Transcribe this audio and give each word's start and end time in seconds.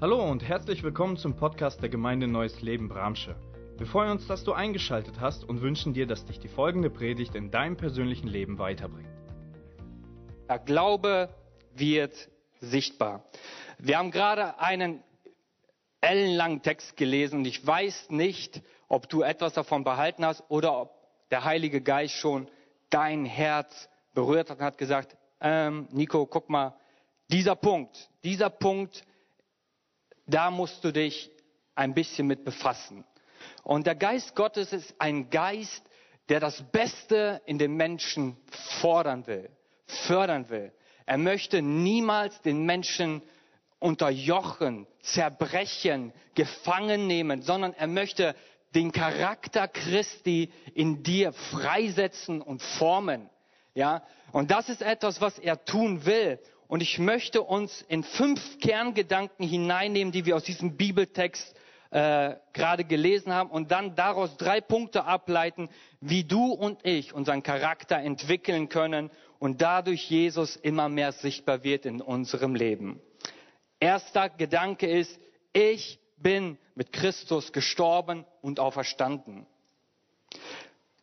Hallo 0.00 0.28
und 0.28 0.42
herzlich 0.42 0.82
willkommen 0.82 1.16
zum 1.16 1.36
Podcast 1.36 1.80
der 1.80 1.88
Gemeinde 1.88 2.26
Neues 2.26 2.60
Leben 2.60 2.88
Bramsche. 2.88 3.36
Wir 3.78 3.86
freuen 3.86 4.10
uns, 4.10 4.26
dass 4.26 4.42
du 4.42 4.52
eingeschaltet 4.52 5.20
hast 5.20 5.44
und 5.44 5.62
wünschen 5.62 5.94
dir, 5.94 6.06
dass 6.06 6.26
dich 6.26 6.40
die 6.40 6.48
folgende 6.48 6.90
Predigt 6.90 7.36
in 7.36 7.52
deinem 7.52 7.76
persönlichen 7.76 8.26
Leben 8.26 8.58
weiterbringt. 8.58 9.08
Der 10.48 10.58
Glaube 10.58 11.28
wird 11.76 12.12
sichtbar. 12.60 13.24
Wir 13.78 13.96
haben 13.98 14.10
gerade 14.10 14.58
einen 14.58 15.00
ellenlangen 16.00 16.60
Text 16.60 16.96
gelesen 16.96 17.38
und 17.38 17.44
ich 17.46 17.64
weiß 17.64 18.10
nicht, 18.10 18.62
ob 18.88 19.08
du 19.08 19.22
etwas 19.22 19.52
davon 19.52 19.84
behalten 19.84 20.26
hast 20.26 20.42
oder 20.48 20.76
ob 20.76 20.90
der 21.30 21.44
Heilige 21.44 21.80
Geist 21.80 22.14
schon 22.14 22.48
dein 22.90 23.24
Herz 23.24 23.88
berührt 24.12 24.50
hat 24.50 24.58
und 24.58 24.64
hat 24.64 24.76
gesagt, 24.76 25.16
ähm, 25.40 25.86
Nico, 25.92 26.26
guck 26.26 26.50
mal, 26.50 26.74
dieser 27.30 27.54
Punkt, 27.54 28.10
dieser 28.24 28.50
Punkt, 28.50 29.04
da 30.26 30.50
musst 30.50 30.82
du 30.84 30.92
dich 30.92 31.30
ein 31.74 31.94
bisschen 31.94 32.26
mit 32.26 32.44
befassen. 32.44 33.04
Und 33.62 33.86
der 33.86 33.94
Geist 33.94 34.34
Gottes 34.34 34.72
ist 34.72 34.94
ein 34.98 35.30
Geist, 35.30 35.84
der 36.28 36.40
das 36.40 36.62
Beste 36.70 37.42
in 37.46 37.58
den 37.58 37.74
Menschen 37.74 38.36
fordern 38.80 39.26
will, 39.26 39.50
fördern 39.86 40.48
will. 40.48 40.72
Er 41.06 41.18
möchte 41.18 41.60
niemals 41.60 42.40
den 42.42 42.64
Menschen 42.64 43.22
unterjochen, 43.78 44.86
zerbrechen, 45.02 46.12
gefangen 46.34 47.06
nehmen, 47.06 47.42
sondern 47.42 47.74
er 47.74 47.86
möchte 47.86 48.34
den 48.74 48.92
Charakter 48.92 49.68
Christi 49.68 50.50
in 50.74 51.02
dir 51.02 51.32
freisetzen 51.32 52.40
und 52.40 52.62
formen. 52.62 53.28
Ja, 53.74 54.02
und 54.32 54.50
das 54.50 54.68
ist 54.68 54.82
etwas, 54.82 55.20
was 55.20 55.38
er 55.38 55.64
tun 55.64 56.06
will. 56.06 56.38
Und 56.74 56.80
ich 56.80 56.98
möchte 56.98 57.40
uns 57.40 57.82
in 57.82 58.02
fünf 58.02 58.58
Kerngedanken 58.58 59.46
hineinnehmen, 59.46 60.10
die 60.10 60.26
wir 60.26 60.34
aus 60.34 60.42
diesem 60.42 60.76
Bibeltext 60.76 61.54
äh, 61.92 62.34
gerade 62.52 62.82
gelesen 62.82 63.32
haben 63.32 63.48
und 63.48 63.70
dann 63.70 63.94
daraus 63.94 64.36
drei 64.38 64.60
Punkte 64.60 65.04
ableiten, 65.04 65.68
wie 66.00 66.24
du 66.24 66.46
und 66.46 66.84
ich 66.84 67.12
unseren 67.12 67.44
Charakter 67.44 67.98
entwickeln 67.98 68.68
können 68.68 69.12
und 69.38 69.62
dadurch 69.62 70.10
Jesus 70.10 70.56
immer 70.56 70.88
mehr 70.88 71.12
sichtbar 71.12 71.62
wird 71.62 71.86
in 71.86 72.00
unserem 72.00 72.56
Leben. 72.56 73.00
Erster 73.78 74.28
Gedanke 74.28 74.88
ist, 74.88 75.16
ich 75.52 76.00
bin 76.16 76.58
mit 76.74 76.92
Christus 76.92 77.52
gestorben 77.52 78.24
und 78.42 78.58
auferstanden. 78.58 79.46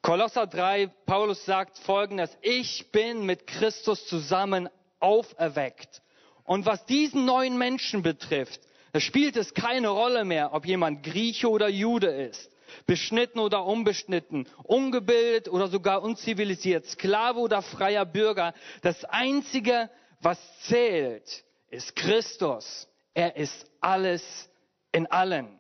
Kolosser 0.01 0.47
3, 0.47 0.87
Paulus 1.05 1.45
sagt 1.45 1.77
folgendes, 1.77 2.37
ich 2.41 2.91
bin 2.91 3.25
mit 3.25 3.47
Christus 3.47 4.05
zusammen 4.07 4.67
auferweckt. 5.01 6.01
Und 6.43 6.65
was 6.65 6.85
diesen 6.85 7.25
neuen 7.25 7.57
Menschen 7.57 8.01
betrifft, 8.01 8.61
da 8.93 8.99
spielt 8.99 9.37
es 9.37 9.53
keine 9.53 9.89
Rolle 9.89 10.25
mehr, 10.25 10.53
ob 10.53 10.65
jemand 10.65 11.03
Grieche 11.03 11.49
oder 11.49 11.69
Jude 11.69 12.07
ist, 12.07 12.51
beschnitten 12.85 13.39
oder 13.39 13.65
unbeschnitten, 13.65 14.47
ungebildet 14.63 15.47
oder 15.49 15.67
sogar 15.67 16.01
unzivilisiert, 16.01 16.85
Sklave 16.85 17.39
oder 17.39 17.61
freier 17.61 18.05
Bürger. 18.05 18.53
Das 18.81 19.05
Einzige, 19.05 19.89
was 20.19 20.39
zählt, 20.63 21.43
ist 21.69 21.95
Christus. 21.95 22.87
Er 23.13 23.35
ist 23.37 23.65
alles 23.79 24.49
in 24.91 25.07
allen. 25.07 25.59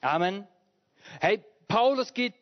Amen. 0.00 0.46
Hey, 1.20 1.42
Paulus 1.68 2.14
geht, 2.14 2.34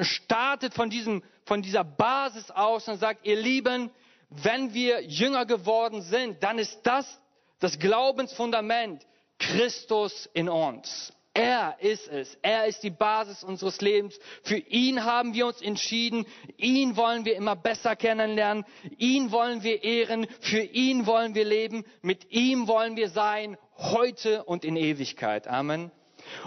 startet 0.00 0.74
von 0.74 0.90
diesem, 0.90 1.22
von 1.44 1.62
dieser 1.62 1.84
Basis 1.84 2.50
aus 2.50 2.88
und 2.88 2.98
sagt, 2.98 3.26
ihr 3.26 3.36
Lieben, 3.36 3.90
wenn 4.30 4.72
wir 4.72 5.02
Jünger 5.02 5.44
geworden 5.44 6.02
sind, 6.02 6.42
dann 6.42 6.58
ist 6.58 6.80
das 6.84 7.20
das 7.58 7.78
Glaubensfundament 7.78 9.06
Christus 9.38 10.28
in 10.32 10.48
uns. 10.48 11.12
Er 11.32 11.76
ist 11.78 12.08
es. 12.08 12.36
Er 12.42 12.66
ist 12.66 12.82
die 12.82 12.90
Basis 12.90 13.44
unseres 13.44 13.80
Lebens. 13.80 14.18
Für 14.42 14.56
ihn 14.56 15.04
haben 15.04 15.32
wir 15.32 15.46
uns 15.46 15.62
entschieden. 15.62 16.26
Ihn 16.56 16.96
wollen 16.96 17.24
wir 17.24 17.36
immer 17.36 17.54
besser 17.54 17.94
kennenlernen. 17.94 18.64
Ihn 18.98 19.30
wollen 19.30 19.62
wir 19.62 19.84
ehren. 19.84 20.26
Für 20.40 20.60
ihn 20.60 21.06
wollen 21.06 21.34
wir 21.34 21.44
leben. 21.44 21.84
Mit 22.02 22.30
ihm 22.32 22.66
wollen 22.66 22.96
wir 22.96 23.10
sein. 23.10 23.56
Heute 23.76 24.42
und 24.44 24.64
in 24.64 24.76
Ewigkeit. 24.76 25.46
Amen. 25.46 25.92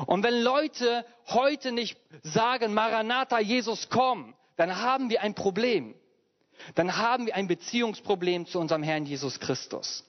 Und 0.05 0.23
wenn 0.23 0.41
Leute 0.41 1.05
heute 1.27 1.71
nicht 1.71 1.97
sagen, 2.21 2.73
Maranatha, 2.73 3.39
Jesus, 3.39 3.89
komm, 3.89 4.35
dann 4.57 4.81
haben 4.81 5.09
wir 5.09 5.21
ein 5.21 5.33
Problem 5.33 5.95
dann 6.75 6.97
haben 6.97 7.25
wir 7.25 7.35
ein 7.35 7.47
Beziehungsproblem 7.47 8.45
zu 8.45 8.59
unserem 8.59 8.83
Herrn 8.83 9.05
Jesus 9.05 9.39
Christus. 9.39 10.03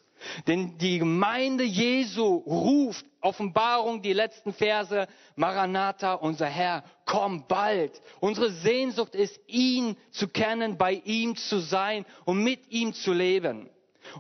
Denn 0.47 0.79
die 0.79 0.99
Gemeinde 0.99 1.65
Jesu 1.65 2.37
ruft, 2.47 3.05
Offenbarung, 3.21 4.03
die 4.03 4.13
letzten 4.13 4.53
Verse, 4.53 5.07
Maranatha, 5.37 6.15
unser 6.15 6.47
Herr, 6.47 6.85
komm 7.07 7.47
bald. 7.47 8.01
Unsere 8.21 8.51
Sehnsucht 8.51 9.15
ist, 9.15 9.39
ihn 9.47 9.97
zu 10.11 10.29
kennen, 10.29 10.77
bei 10.77 10.93
ihm 11.05 11.37
zu 11.37 11.59
sein 11.59 12.05
und 12.25 12.43
mit 12.43 12.71
ihm 12.71 12.95
zu 12.95 13.13
leben. 13.13 13.71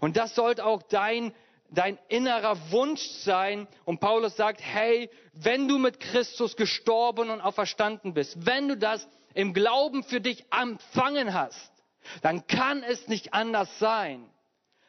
Und 0.01 0.17
das 0.17 0.35
sollte 0.35 0.65
auch 0.65 0.83
dein, 0.83 1.33
dein 1.71 1.99
innerer 2.09 2.71
Wunsch 2.71 3.03
sein. 3.03 3.67
Und 3.85 4.01
Paulus 4.01 4.37
sagt, 4.37 4.61
hey, 4.62 5.11
wenn 5.33 5.69
du 5.69 5.79
mit 5.79 6.01
Christus 6.01 6.56
gestorben 6.56 7.31
und 7.31 7.41
auferstanden 7.41 8.15
bist, 8.15 8.47
wenn 8.47 8.69
du 8.69 8.77
das 8.77 9.06
im 9.35 9.53
Glauben 9.53 10.03
für 10.03 10.21
dich 10.21 10.45
empfangen 10.51 11.35
hast, 11.35 11.74
dann 12.23 12.47
kann 12.47 12.83
es 12.83 13.09
nicht 13.09 13.35
anders 13.35 13.79
sein, 13.79 14.29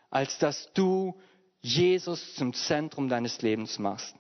als 0.10 0.38
dass 0.38 0.72
du 0.74 1.20
Jesus 1.62 2.36
zum 2.36 2.54
Zentrum 2.54 3.10
deines 3.10 3.42
Lebens 3.42 3.80
machst. 3.80 4.16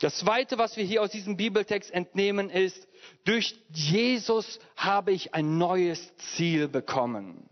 Das 0.00 0.18
Zweite, 0.18 0.58
was 0.58 0.76
wir 0.76 0.84
hier 0.84 1.02
aus 1.02 1.10
diesem 1.10 1.36
Bibeltext 1.36 1.90
entnehmen, 1.90 2.50
ist, 2.50 2.86
durch 3.24 3.58
Jesus 3.70 4.58
habe 4.76 5.12
ich 5.12 5.34
ein 5.34 5.58
neues 5.58 6.14
Ziel 6.16 6.68
bekommen. 6.68 7.48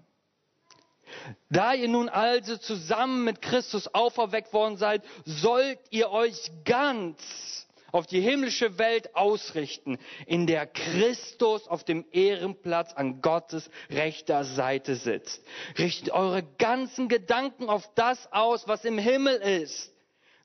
Da 1.48 1.72
ihr 1.74 1.88
nun 1.88 2.08
also 2.08 2.56
zusammen 2.56 3.24
mit 3.24 3.40
Christus 3.40 3.88
auferweckt 3.94 4.52
worden 4.52 4.76
seid, 4.76 5.02
sollt 5.24 5.78
ihr 5.90 6.10
euch 6.10 6.50
ganz 6.64 7.63
auf 7.94 8.08
die 8.08 8.20
himmlische 8.20 8.76
Welt 8.76 9.14
ausrichten, 9.14 9.98
in 10.26 10.48
der 10.48 10.66
Christus 10.66 11.68
auf 11.68 11.84
dem 11.84 12.04
Ehrenplatz 12.10 12.92
an 12.92 13.20
Gottes 13.22 13.70
rechter 13.88 14.42
Seite 14.42 14.96
sitzt. 14.96 15.40
Richtet 15.78 16.10
eure 16.10 16.42
ganzen 16.58 17.08
Gedanken 17.08 17.68
auf 17.68 17.88
das 17.94 18.32
aus, 18.32 18.66
was 18.66 18.84
im 18.84 18.98
Himmel 18.98 19.36
ist, 19.36 19.94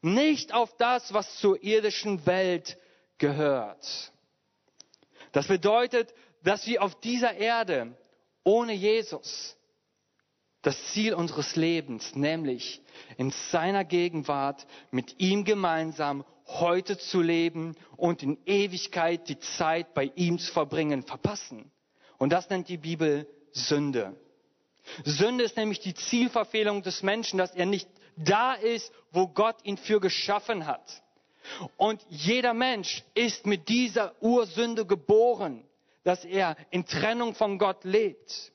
nicht 0.04 0.54
auf 0.54 0.78
das, 0.78 1.12
was 1.12 1.38
zur 1.38 1.64
irdischen 1.64 2.24
Welt 2.28 2.78
gehört. 3.18 4.12
Das 5.32 5.48
bedeutet, 5.48 6.14
dass 6.44 6.68
wir 6.68 6.84
auf 6.84 7.00
dieser 7.00 7.34
Erde 7.34 7.98
ohne 8.44 8.74
Jesus 8.74 9.58
das 10.62 10.78
Ziel 10.94 11.16
unseres 11.16 11.56
Lebens, 11.56 12.14
nämlich 12.16 12.80
in 13.18 13.32
seiner 13.32 13.86
Gegenwart 13.86 14.68
mit 14.92 15.20
ihm 15.20 15.46
gemeinsam 15.46 16.24
heute 16.50 16.98
zu 16.98 17.22
leben 17.22 17.76
und 17.96 18.24
in 18.24 18.38
Ewigkeit 18.46 19.30
die 19.30 19.40
Zeit 19.40 19.94
bei 19.94 20.12
ihm 20.16 20.40
zu 20.40 20.52
verbringen, 20.52 21.04
verpassen. 21.04 21.72
Und 22.18 22.32
das 22.32 22.50
nennt 22.50 22.68
die 22.68 22.78
Bibel 22.78 23.28
Sünde. 23.52 24.16
Sünde 25.04 25.44
ist 25.44 25.58
nämlich 25.58 25.80
die 25.80 25.94
Zielverfehlung 25.94 26.82
des 26.82 27.04
Menschen, 27.04 27.38
dass 27.38 27.54
er 27.54 27.66
nicht 27.66 27.88
da 28.16 28.54
ist, 28.54 28.92
wo 29.12 29.28
Gott 29.28 29.58
ihn 29.64 29.78
für 29.78 30.00
geschaffen 30.00 30.66
hat. 30.66 31.04
Und 31.78 32.06
jeder 32.10 32.54
Mensch 32.54 33.04
ist 33.14 33.46
mit 33.46 33.70
dieser 33.70 34.14
Ursünde 34.22 34.86
geboren, 34.86 35.64
dass 36.04 36.26
er 36.26 36.56
in 36.72 36.86
Trennung 36.86 37.36
von 37.36 37.58
Gott 37.58 37.84
lebt. 37.84 38.52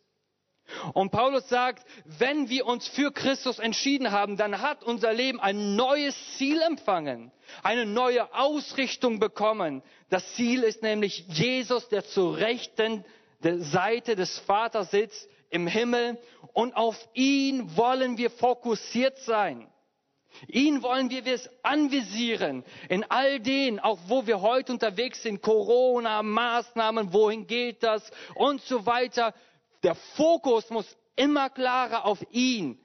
Und 0.92 1.10
Paulus 1.10 1.48
sagt, 1.48 1.84
wenn 2.04 2.48
wir 2.48 2.66
uns 2.66 2.88
für 2.88 3.12
Christus 3.12 3.58
entschieden 3.58 4.10
haben, 4.10 4.36
dann 4.36 4.60
hat 4.60 4.82
unser 4.82 5.12
Leben 5.12 5.40
ein 5.40 5.76
neues 5.76 6.16
Ziel 6.36 6.60
empfangen, 6.62 7.30
eine 7.62 7.86
neue 7.86 8.34
Ausrichtung 8.34 9.18
bekommen. 9.18 9.82
Das 10.08 10.34
Ziel 10.34 10.62
ist 10.62 10.82
nämlich 10.82 11.26
Jesus, 11.28 11.88
der 11.88 12.04
zur 12.04 12.38
rechten 12.38 13.04
Seite 13.42 14.16
des 14.16 14.38
Vaters 14.40 14.90
sitzt 14.90 15.28
im 15.50 15.66
Himmel. 15.66 16.18
Und 16.52 16.76
auf 16.76 16.96
ihn 17.12 17.76
wollen 17.76 18.16
wir 18.16 18.30
fokussiert 18.30 19.18
sein. 19.18 19.68
Ihn 20.48 20.82
wollen 20.82 21.10
wir 21.10 21.24
es 21.26 21.48
anvisieren 21.62 22.64
in 22.88 23.04
all 23.08 23.38
den, 23.38 23.78
auch 23.78 23.98
wo 24.08 24.26
wir 24.26 24.40
heute 24.40 24.72
unterwegs 24.72 25.22
sind, 25.22 25.42
Corona, 25.42 26.22
Maßnahmen, 26.24 27.12
wohin 27.12 27.46
geht 27.46 27.84
das 27.84 28.10
und 28.34 28.60
so 28.62 28.84
weiter. 28.84 29.32
Der 29.84 29.94
Fokus 29.94 30.70
muss 30.70 30.96
immer 31.14 31.50
klarer 31.50 32.06
auf 32.06 32.18
ihn 32.32 32.78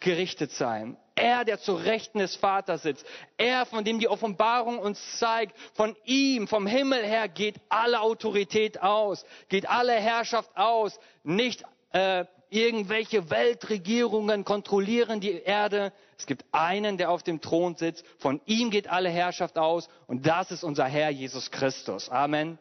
gerichtet 0.00 0.50
sein. 0.50 0.96
Er, 1.14 1.44
der 1.44 1.60
zu 1.60 1.74
Rechten 1.74 2.18
des 2.18 2.34
Vaters 2.34 2.82
sitzt. 2.82 3.06
Er, 3.36 3.66
von 3.66 3.84
dem 3.84 3.98
die 3.98 4.08
Offenbarung 4.08 4.78
uns 4.78 5.18
zeigt. 5.18 5.56
Von 5.74 5.94
ihm, 6.04 6.48
vom 6.48 6.66
Himmel 6.66 7.04
her 7.04 7.28
geht 7.28 7.56
alle 7.68 8.00
Autorität 8.00 8.82
aus, 8.82 9.24
geht 9.48 9.68
alle 9.68 9.92
Herrschaft 9.92 10.50
aus. 10.56 10.98
Nicht 11.22 11.62
äh, 11.92 12.24
irgendwelche 12.48 13.30
Weltregierungen 13.30 14.44
kontrollieren 14.44 15.20
die 15.20 15.42
Erde. 15.42 15.92
Es 16.18 16.26
gibt 16.26 16.44
einen, 16.52 16.96
der 16.98 17.10
auf 17.10 17.22
dem 17.22 17.40
Thron 17.40 17.76
sitzt. 17.76 18.04
Von 18.18 18.40
ihm 18.46 18.70
geht 18.70 18.88
alle 18.88 19.10
Herrschaft 19.10 19.56
aus. 19.56 19.88
Und 20.06 20.26
das 20.26 20.50
ist 20.50 20.64
unser 20.64 20.86
Herr 20.86 21.10
Jesus 21.10 21.50
Christus. 21.50 22.08
Amen. 22.08 22.58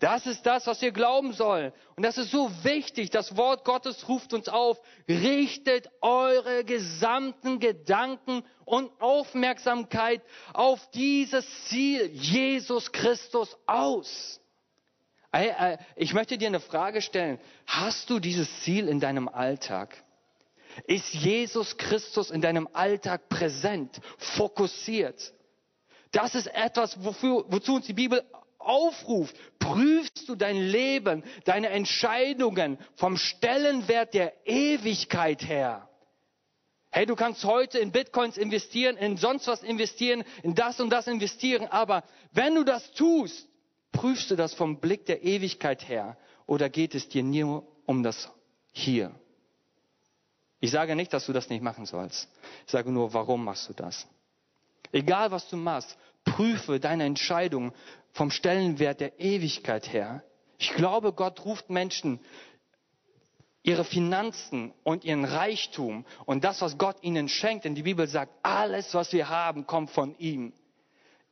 Das 0.00 0.26
ist 0.26 0.44
das, 0.44 0.66
was 0.66 0.82
wir 0.82 0.92
glauben 0.92 1.32
sollen. 1.32 1.72
Und 1.96 2.02
das 2.02 2.18
ist 2.18 2.30
so 2.30 2.50
wichtig. 2.62 3.10
Das 3.10 3.36
Wort 3.36 3.64
Gottes 3.64 4.08
ruft 4.08 4.34
uns 4.34 4.48
auf. 4.48 4.78
Richtet 5.08 5.88
eure 6.00 6.64
gesamten 6.64 7.60
Gedanken 7.60 8.42
und 8.64 8.90
Aufmerksamkeit 9.00 10.20
auf 10.52 10.90
dieses 10.90 11.46
Ziel, 11.66 12.10
Jesus 12.12 12.92
Christus, 12.92 13.56
aus. 13.66 14.40
Ich 15.96 16.14
möchte 16.14 16.38
dir 16.38 16.48
eine 16.48 16.60
Frage 16.60 17.00
stellen. 17.00 17.40
Hast 17.66 18.10
du 18.10 18.20
dieses 18.20 18.62
Ziel 18.62 18.88
in 18.88 19.00
deinem 19.00 19.28
Alltag? 19.28 19.96
Ist 20.86 21.14
Jesus 21.14 21.76
Christus 21.76 22.30
in 22.30 22.40
deinem 22.40 22.68
Alltag 22.72 23.28
präsent, 23.28 24.00
fokussiert? 24.18 25.32
Das 26.10 26.34
ist 26.34 26.46
etwas, 26.46 27.02
wofür, 27.02 27.44
wozu 27.48 27.76
uns 27.76 27.86
die 27.86 27.92
Bibel 27.92 28.22
aufruft. 28.64 29.36
Prüfst 29.58 30.28
du 30.28 30.34
dein 30.34 30.56
Leben, 30.56 31.24
deine 31.44 31.68
Entscheidungen 31.68 32.78
vom 32.96 33.16
Stellenwert 33.16 34.14
der 34.14 34.32
Ewigkeit 34.46 35.46
her? 35.46 35.88
Hey, 36.90 37.06
du 37.06 37.16
kannst 37.16 37.44
heute 37.44 37.78
in 37.78 37.90
Bitcoins 37.90 38.36
investieren, 38.36 38.96
in 38.96 39.16
sonst 39.16 39.48
was 39.48 39.62
investieren, 39.62 40.22
in 40.42 40.54
das 40.54 40.80
und 40.80 40.90
das 40.90 41.08
investieren, 41.08 41.66
aber 41.66 42.04
wenn 42.32 42.54
du 42.54 42.62
das 42.64 42.92
tust, 42.92 43.48
Prüfst 43.94 44.28
du 44.28 44.34
das 44.36 44.52
vom 44.54 44.80
Blick 44.80 45.06
der 45.06 45.22
Ewigkeit 45.22 45.88
her 45.88 46.16
oder 46.46 46.68
geht 46.68 46.96
es 46.96 47.08
dir 47.08 47.22
nur 47.22 47.64
um 47.86 48.02
das 48.02 48.28
Hier? 48.72 49.14
Ich 50.58 50.72
sage 50.72 50.96
nicht, 50.96 51.12
dass 51.12 51.26
du 51.26 51.32
das 51.32 51.48
nicht 51.48 51.62
machen 51.62 51.86
sollst. 51.86 52.28
Ich 52.66 52.72
sage 52.72 52.90
nur, 52.90 53.14
warum 53.14 53.44
machst 53.44 53.68
du 53.68 53.72
das? 53.72 54.06
Egal 54.90 55.30
was 55.30 55.48
du 55.48 55.56
machst, 55.56 55.96
prüfe 56.24 56.80
deine 56.80 57.04
Entscheidung 57.04 57.72
vom 58.14 58.30
Stellenwert 58.30 59.00
der 59.00 59.20
Ewigkeit 59.20 59.92
her. 59.92 60.24
Ich 60.58 60.72
glaube, 60.74 61.12
Gott 61.12 61.44
ruft 61.44 61.68
Menschen, 61.68 62.20
ihre 63.62 63.84
Finanzen 63.84 64.72
und 64.84 65.04
ihren 65.04 65.24
Reichtum 65.24 66.06
und 66.24 66.44
das, 66.44 66.60
was 66.60 66.78
Gott 66.78 66.96
ihnen 67.02 67.28
schenkt, 67.28 67.64
denn 67.64 67.74
die 67.74 67.82
Bibel 67.82 68.06
sagt, 68.06 68.32
alles, 68.42 68.94
was 68.94 69.12
wir 69.12 69.28
haben, 69.28 69.66
kommt 69.66 69.90
von 69.90 70.16
ihm 70.18 70.52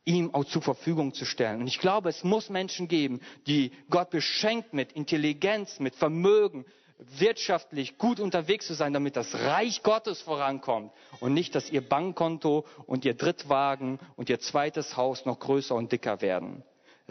ihm 0.05 0.33
auch 0.33 0.43
zur 0.43 0.61
Verfügung 0.61 1.13
zu 1.13 1.23
stellen. 1.23 1.61
Und 1.61 1.67
ich 1.67 1.79
glaube, 1.79 2.09
es 2.09 2.25
muss 2.25 2.49
Menschen 2.49 2.89
geben, 2.89 3.21
die 3.47 3.71
Gott 3.89 4.09
beschenkt 4.09 4.73
mit 4.73 4.91
Intelligenz, 4.91 5.79
mit 5.79 5.95
Vermögen, 5.95 6.65
wirtschaftlich 6.97 7.97
gut 7.97 8.19
unterwegs 8.19 8.67
zu 8.67 8.73
sein, 8.73 8.93
damit 8.93 9.15
das 9.15 9.33
Reich 9.33 9.83
Gottes 9.83 10.21
vorankommt 10.21 10.91
und 11.19 11.33
nicht, 11.33 11.55
dass 11.55 11.69
ihr 11.69 11.87
Bankkonto 11.87 12.65
und 12.85 13.05
ihr 13.05 13.13
Drittwagen 13.13 13.99
und 14.15 14.29
ihr 14.29 14.39
zweites 14.39 14.95
Haus 14.95 15.25
noch 15.25 15.39
größer 15.39 15.75
und 15.75 15.91
dicker 15.91 16.21
werden. 16.21 16.63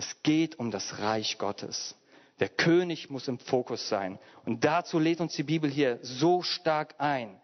Es 0.02 0.20
geht 0.24 0.58
um 0.58 0.72
das 0.72 0.98
Reich 0.98 1.38
Gottes. 1.38 1.94
Der 2.40 2.48
König 2.48 3.08
muss 3.08 3.28
im 3.28 3.38
Fokus 3.38 3.88
sein. 3.88 4.18
Und 4.44 4.64
dazu 4.64 4.98
lädt 4.98 5.20
uns 5.20 5.36
die 5.36 5.44
Bibel 5.44 5.70
hier 5.70 6.00
so 6.02 6.42
stark 6.42 6.96
ein. 6.98 7.40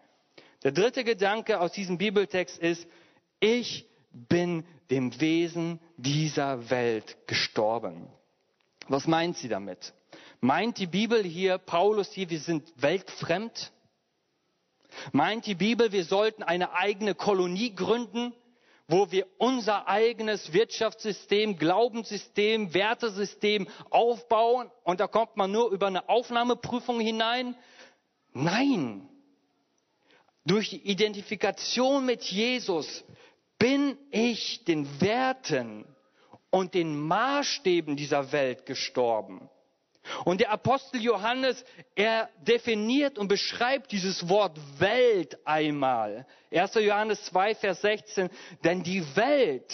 Der 0.63 0.73
dritte 0.73 1.05
Gedanke 1.05 1.61
aus 1.61 1.71
diesem 1.71 1.97
Bibeltext 1.97 2.57
ist, 2.57 2.85
ich 3.39 3.85
bin 4.11 4.65
dem 4.89 5.17
Wesen 5.21 5.79
dieser 5.95 6.69
Welt 6.69 7.15
gestorben. 7.27 8.09
Was 8.89 9.07
meint 9.07 9.37
sie 9.37 9.47
damit? 9.47 9.93
Meint 10.41 10.79
die 10.79 10.87
Bibel 10.87 11.23
hier, 11.23 11.59
Paulus 11.59 12.11
hier, 12.11 12.29
wir 12.29 12.41
sind 12.41 12.73
weltfremd? 12.75 13.71
Meint 15.13 15.45
die 15.45 15.55
Bibel, 15.55 15.93
wir 15.93 16.03
sollten 16.03 16.43
eine 16.43 16.73
eigene 16.73 17.15
Kolonie 17.15 17.73
gründen, 17.73 18.33
wo 18.89 19.11
wir 19.11 19.27
unser 19.37 19.87
eigenes 19.87 20.51
Wirtschaftssystem, 20.51 21.57
Glaubenssystem, 21.57 22.73
Wertesystem 22.73 23.67
aufbauen 23.91 24.69
und 24.83 24.99
da 24.99 25.07
kommt 25.07 25.37
man 25.37 25.51
nur 25.51 25.69
über 25.69 25.87
eine 25.87 26.09
Aufnahmeprüfung 26.09 26.99
hinein? 26.99 27.55
Nein. 28.33 29.07
Durch 30.43 30.71
die 30.71 30.81
Identifikation 30.89 32.03
mit 32.05 32.23
Jesus 32.23 33.03
bin 33.59 33.95
ich 34.09 34.63
den 34.65 34.99
Werten 34.99 35.85
und 36.49 36.73
den 36.73 36.99
Maßstäben 36.99 37.95
dieser 37.95 38.31
Welt 38.31 38.65
gestorben. 38.65 39.49
Und 40.25 40.41
der 40.41 40.51
Apostel 40.51 41.01
Johannes, 41.01 41.63
er 41.95 42.29
definiert 42.41 43.17
und 43.17 43.27
beschreibt 43.27 43.91
dieses 43.91 44.27
Wort 44.29 44.57
Welt 44.79 45.37
einmal. 45.45 46.25
1. 46.51 46.75
Johannes 46.75 47.23
2, 47.25 47.55
Vers 47.55 47.81
16, 47.81 48.29
denn 48.63 48.83
die 48.83 49.03
Welt 49.15 49.73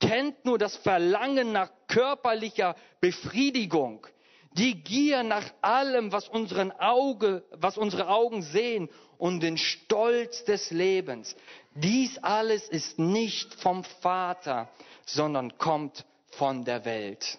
kennt 0.00 0.44
nur 0.44 0.58
das 0.58 0.76
Verlangen 0.76 1.52
nach 1.52 1.70
körperlicher 1.86 2.76
Befriedigung, 3.00 4.06
die 4.52 4.82
Gier 4.82 5.22
nach 5.22 5.44
allem, 5.60 6.12
was, 6.12 6.28
unseren 6.28 6.72
Auge, 6.72 7.44
was 7.52 7.76
unsere 7.76 8.08
Augen 8.08 8.42
sehen 8.42 8.88
und 9.18 9.40
den 9.40 9.58
Stolz 9.58 10.44
des 10.44 10.70
Lebens. 10.70 11.36
Dies 11.74 12.18
alles 12.18 12.68
ist 12.68 12.98
nicht 12.98 13.54
vom 13.54 13.84
Vater, 13.84 14.68
sondern 15.04 15.58
kommt 15.58 16.04
von 16.30 16.64
der 16.64 16.84
Welt. 16.84 17.38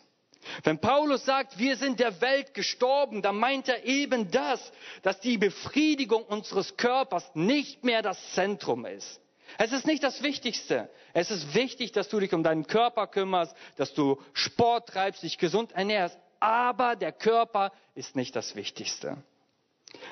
Wenn 0.63 0.79
Paulus 0.79 1.25
sagt, 1.25 1.57
wir 1.57 1.77
sind 1.77 1.99
der 1.99 2.21
Welt 2.21 2.53
gestorben, 2.53 3.21
dann 3.21 3.37
meint 3.37 3.67
er 3.67 3.85
eben 3.85 4.31
das, 4.31 4.71
dass 5.03 5.19
die 5.19 5.37
Befriedigung 5.37 6.23
unseres 6.23 6.77
Körpers 6.77 7.29
nicht 7.33 7.83
mehr 7.83 8.01
das 8.01 8.33
Zentrum 8.33 8.85
ist. 8.85 9.21
Es 9.57 9.71
ist 9.71 9.87
nicht 9.87 10.03
das 10.03 10.21
Wichtigste. 10.21 10.89
Es 11.13 11.31
ist 11.31 11.55
wichtig, 11.55 11.91
dass 11.91 12.09
du 12.09 12.19
dich 12.19 12.33
um 12.33 12.43
deinen 12.43 12.67
Körper 12.67 13.07
kümmerst, 13.07 13.55
dass 13.77 13.93
du 13.93 14.21
Sport 14.33 14.89
treibst, 14.89 15.23
dich 15.23 15.37
gesund 15.37 15.71
ernährst. 15.71 16.17
Aber 16.39 16.95
der 16.95 17.11
Körper 17.11 17.71
ist 17.95 18.15
nicht 18.15 18.35
das 18.35 18.55
Wichtigste. 18.55 19.17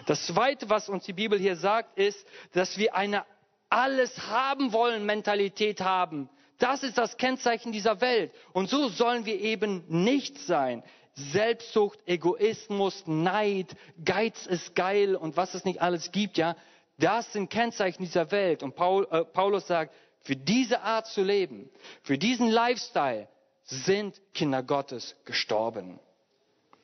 Das 0.07 0.25
Zweite, 0.25 0.69
was 0.69 0.89
uns 0.89 1.05
die 1.05 1.13
Bibel 1.13 1.37
hier 1.37 1.55
sagt, 1.55 1.97
ist, 1.97 2.25
dass 2.53 2.77
wir 2.77 2.95
eine 2.95 3.25
alles 3.69 4.17
haben 4.27 4.73
wollen 4.73 5.05
Mentalität 5.05 5.81
haben. 5.81 6.29
Das 6.59 6.83
ist 6.83 6.97
das 6.97 7.17
Kennzeichen 7.17 7.71
dieser 7.71 8.01
Welt. 8.01 8.31
Und 8.53 8.69
so 8.69 8.89
sollen 8.89 9.25
wir 9.25 9.39
eben 9.39 9.83
nicht 9.87 10.39
sein. 10.39 10.83
Selbstsucht, 11.13 11.99
Egoismus, 12.05 13.03
Neid, 13.05 13.75
Geiz 14.03 14.45
ist 14.45 14.75
geil 14.75 15.15
und 15.15 15.35
was 15.35 15.53
es 15.53 15.65
nicht 15.65 15.81
alles 15.81 16.11
gibt, 16.11 16.37
ja. 16.37 16.55
Das 16.99 17.31
sind 17.33 17.49
Kennzeichen 17.49 18.03
dieser 18.03 18.31
Welt. 18.31 18.63
Und 18.63 18.75
Paul, 18.75 19.07
äh, 19.11 19.23
Paulus 19.23 19.67
sagt, 19.67 19.93
für 20.21 20.35
diese 20.35 20.81
Art 20.81 21.07
zu 21.07 21.23
leben, 21.23 21.69
für 22.03 22.17
diesen 22.17 22.49
Lifestyle 22.49 23.27
sind 23.63 24.19
Kinder 24.33 24.63
Gottes 24.63 25.15
gestorben. 25.25 25.99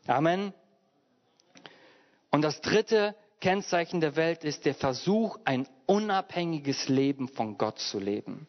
Amen. 0.07 0.53
Und 2.31 2.41
das 2.41 2.61
dritte 2.61 3.15
Kennzeichen 3.39 4.01
der 4.01 4.15
Welt 4.15 4.43
ist 4.43 4.65
der 4.65 4.75
Versuch, 4.75 5.37
ein 5.45 5.67
unabhängiges 5.85 6.89
Leben 6.89 7.27
von 7.27 7.57
Gott 7.57 7.79
zu 7.79 7.99
leben. 7.99 8.47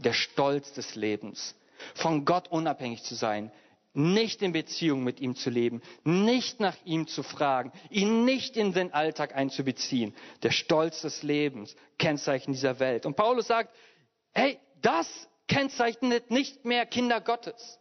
Der 0.00 0.12
Stolz 0.12 0.72
des 0.72 0.94
Lebens. 0.94 1.54
Von 1.94 2.24
Gott 2.24 2.48
unabhängig 2.48 3.02
zu 3.02 3.14
sein. 3.14 3.50
Nicht 3.92 4.42
in 4.42 4.52
Beziehung 4.52 5.02
mit 5.02 5.20
ihm 5.20 5.34
zu 5.34 5.50
leben. 5.50 5.82
Nicht 6.04 6.60
nach 6.60 6.76
ihm 6.84 7.08
zu 7.08 7.22
fragen. 7.22 7.72
Ihn 7.90 8.24
nicht 8.24 8.56
in 8.56 8.72
den 8.72 8.92
Alltag 8.92 9.34
einzubeziehen. 9.34 10.14
Der 10.42 10.52
Stolz 10.52 11.02
des 11.02 11.22
Lebens. 11.22 11.74
Kennzeichen 11.98 12.52
dieser 12.52 12.78
Welt. 12.78 13.04
Und 13.04 13.16
Paulus 13.16 13.48
sagt, 13.48 13.74
hey, 14.32 14.58
das 14.80 15.28
kennzeichnet 15.48 16.30
nicht 16.30 16.64
mehr 16.64 16.86
Kinder 16.86 17.20
Gottes. 17.20 17.79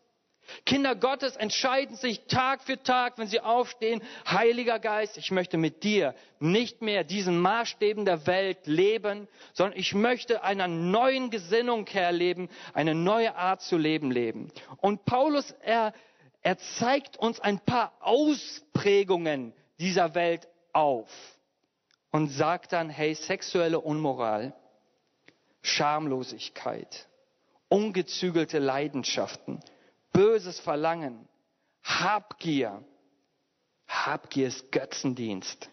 Kinder 0.65 0.95
Gottes 0.95 1.35
entscheiden 1.35 1.95
sich 1.95 2.25
Tag 2.27 2.63
für 2.63 2.81
Tag, 2.81 3.17
wenn 3.17 3.27
sie 3.27 3.39
aufstehen, 3.39 4.01
Heiliger 4.27 4.79
Geist, 4.79 5.17
ich 5.17 5.31
möchte 5.31 5.57
mit 5.57 5.83
dir 5.83 6.15
nicht 6.39 6.81
mehr 6.81 7.03
diesen 7.03 7.39
Maßstäben 7.39 8.05
der 8.05 8.25
Welt 8.27 8.65
leben, 8.65 9.27
sondern 9.53 9.77
ich 9.77 9.93
möchte 9.93 10.43
einer 10.43 10.67
neuen 10.67 11.29
Gesinnung 11.29 11.87
herleben, 11.87 12.49
eine 12.73 12.95
neue 12.95 13.35
Art 13.35 13.61
zu 13.61 13.77
leben 13.77 14.11
leben. 14.11 14.51
Und 14.77 15.05
Paulus, 15.05 15.51
er, 15.61 15.93
er 16.41 16.57
zeigt 16.57 17.17
uns 17.17 17.39
ein 17.39 17.59
paar 17.59 17.93
Ausprägungen 17.99 19.53
dieser 19.79 20.15
Welt 20.15 20.47
auf 20.73 21.09
und 22.11 22.29
sagt 22.29 22.73
dann, 22.73 22.89
hey, 22.89 23.13
sexuelle 23.13 23.79
Unmoral, 23.79 24.53
Schamlosigkeit, 25.61 27.07
ungezügelte 27.67 28.59
Leidenschaften, 28.59 29.59
böses 30.11 30.59
Verlangen, 30.59 31.27
Habgier. 31.83 32.83
Habgier 33.87 34.47
ist 34.47 34.71
Götzendienst. 34.71 35.69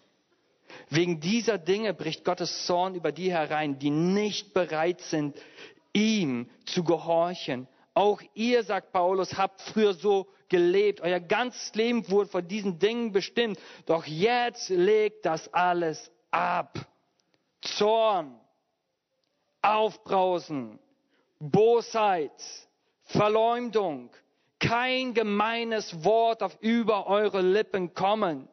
Wegen 0.89 1.21
dieser 1.21 1.59
Dinge 1.59 1.95
bricht 1.95 2.25
Gottes 2.25 2.67
Zorn 2.67 2.95
über 2.95 3.13
die 3.13 3.31
herein, 3.31 3.79
die 3.79 3.91
nicht 3.91 4.55
bereit 4.55 5.01
sind, 5.01 5.37
ihm 5.93 6.49
zu 6.67 6.85
gehorchen, 6.85 7.69
Auch 7.97 8.21
ihr, 8.35 8.63
sagt 8.63 8.93
Paulus, 8.93 9.39
habt 9.39 9.63
früher 9.63 9.95
so 9.95 10.27
gelebt. 10.51 11.01
Euer 11.01 11.19
ganzes 11.19 11.75
Leben 11.75 12.07
wurde 12.11 12.29
von 12.29 12.47
diesen 12.47 12.79
Dingen 12.79 13.11
bestimmt. 13.11 13.59
Doch 13.87 14.05
jetzt 14.05 14.69
legt 14.69 15.25
das 15.25 15.51
alles 15.55 16.11
ab. 16.31 16.79
Zorn, 17.63 18.39
Aufbrausen, 19.63 20.79
Bosheit, 21.39 22.39
Verleumdung, 23.05 24.11
kein 24.59 25.15
gemeines 25.15 26.05
Wort 26.05 26.43
auf 26.43 26.57
über 26.61 27.07
eure 27.07 27.43
Lippen 27.43 27.95
kommen. 27.95 28.49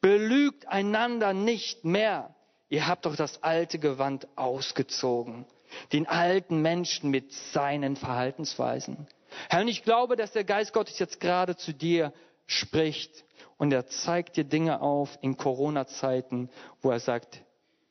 Belügt 0.00 0.68
einander 0.68 1.32
nicht 1.32 1.84
mehr. 1.84 2.34
Ihr 2.68 2.86
habt 2.86 3.06
doch 3.06 3.16
das 3.16 3.42
alte 3.42 3.78
Gewand 3.78 4.28
ausgezogen, 4.36 5.46
den 5.92 6.06
alten 6.06 6.62
Menschen 6.62 7.10
mit 7.10 7.32
seinen 7.32 7.96
Verhaltensweisen. 7.96 9.08
Herr, 9.48 9.62
und 9.62 9.68
ich 9.68 9.82
glaube, 9.82 10.16
dass 10.16 10.32
der 10.32 10.44
Geist 10.44 10.72
Gottes 10.72 10.98
jetzt 10.98 11.20
gerade 11.20 11.56
zu 11.56 11.72
dir 11.72 12.12
spricht 12.46 13.24
und 13.56 13.72
er 13.72 13.86
zeigt 13.86 14.36
dir 14.36 14.44
Dinge 14.44 14.80
auf 14.80 15.18
in 15.20 15.36
Corona-Zeiten, 15.36 16.50
wo 16.80 16.90
er 16.90 17.00
sagt, 17.00 17.42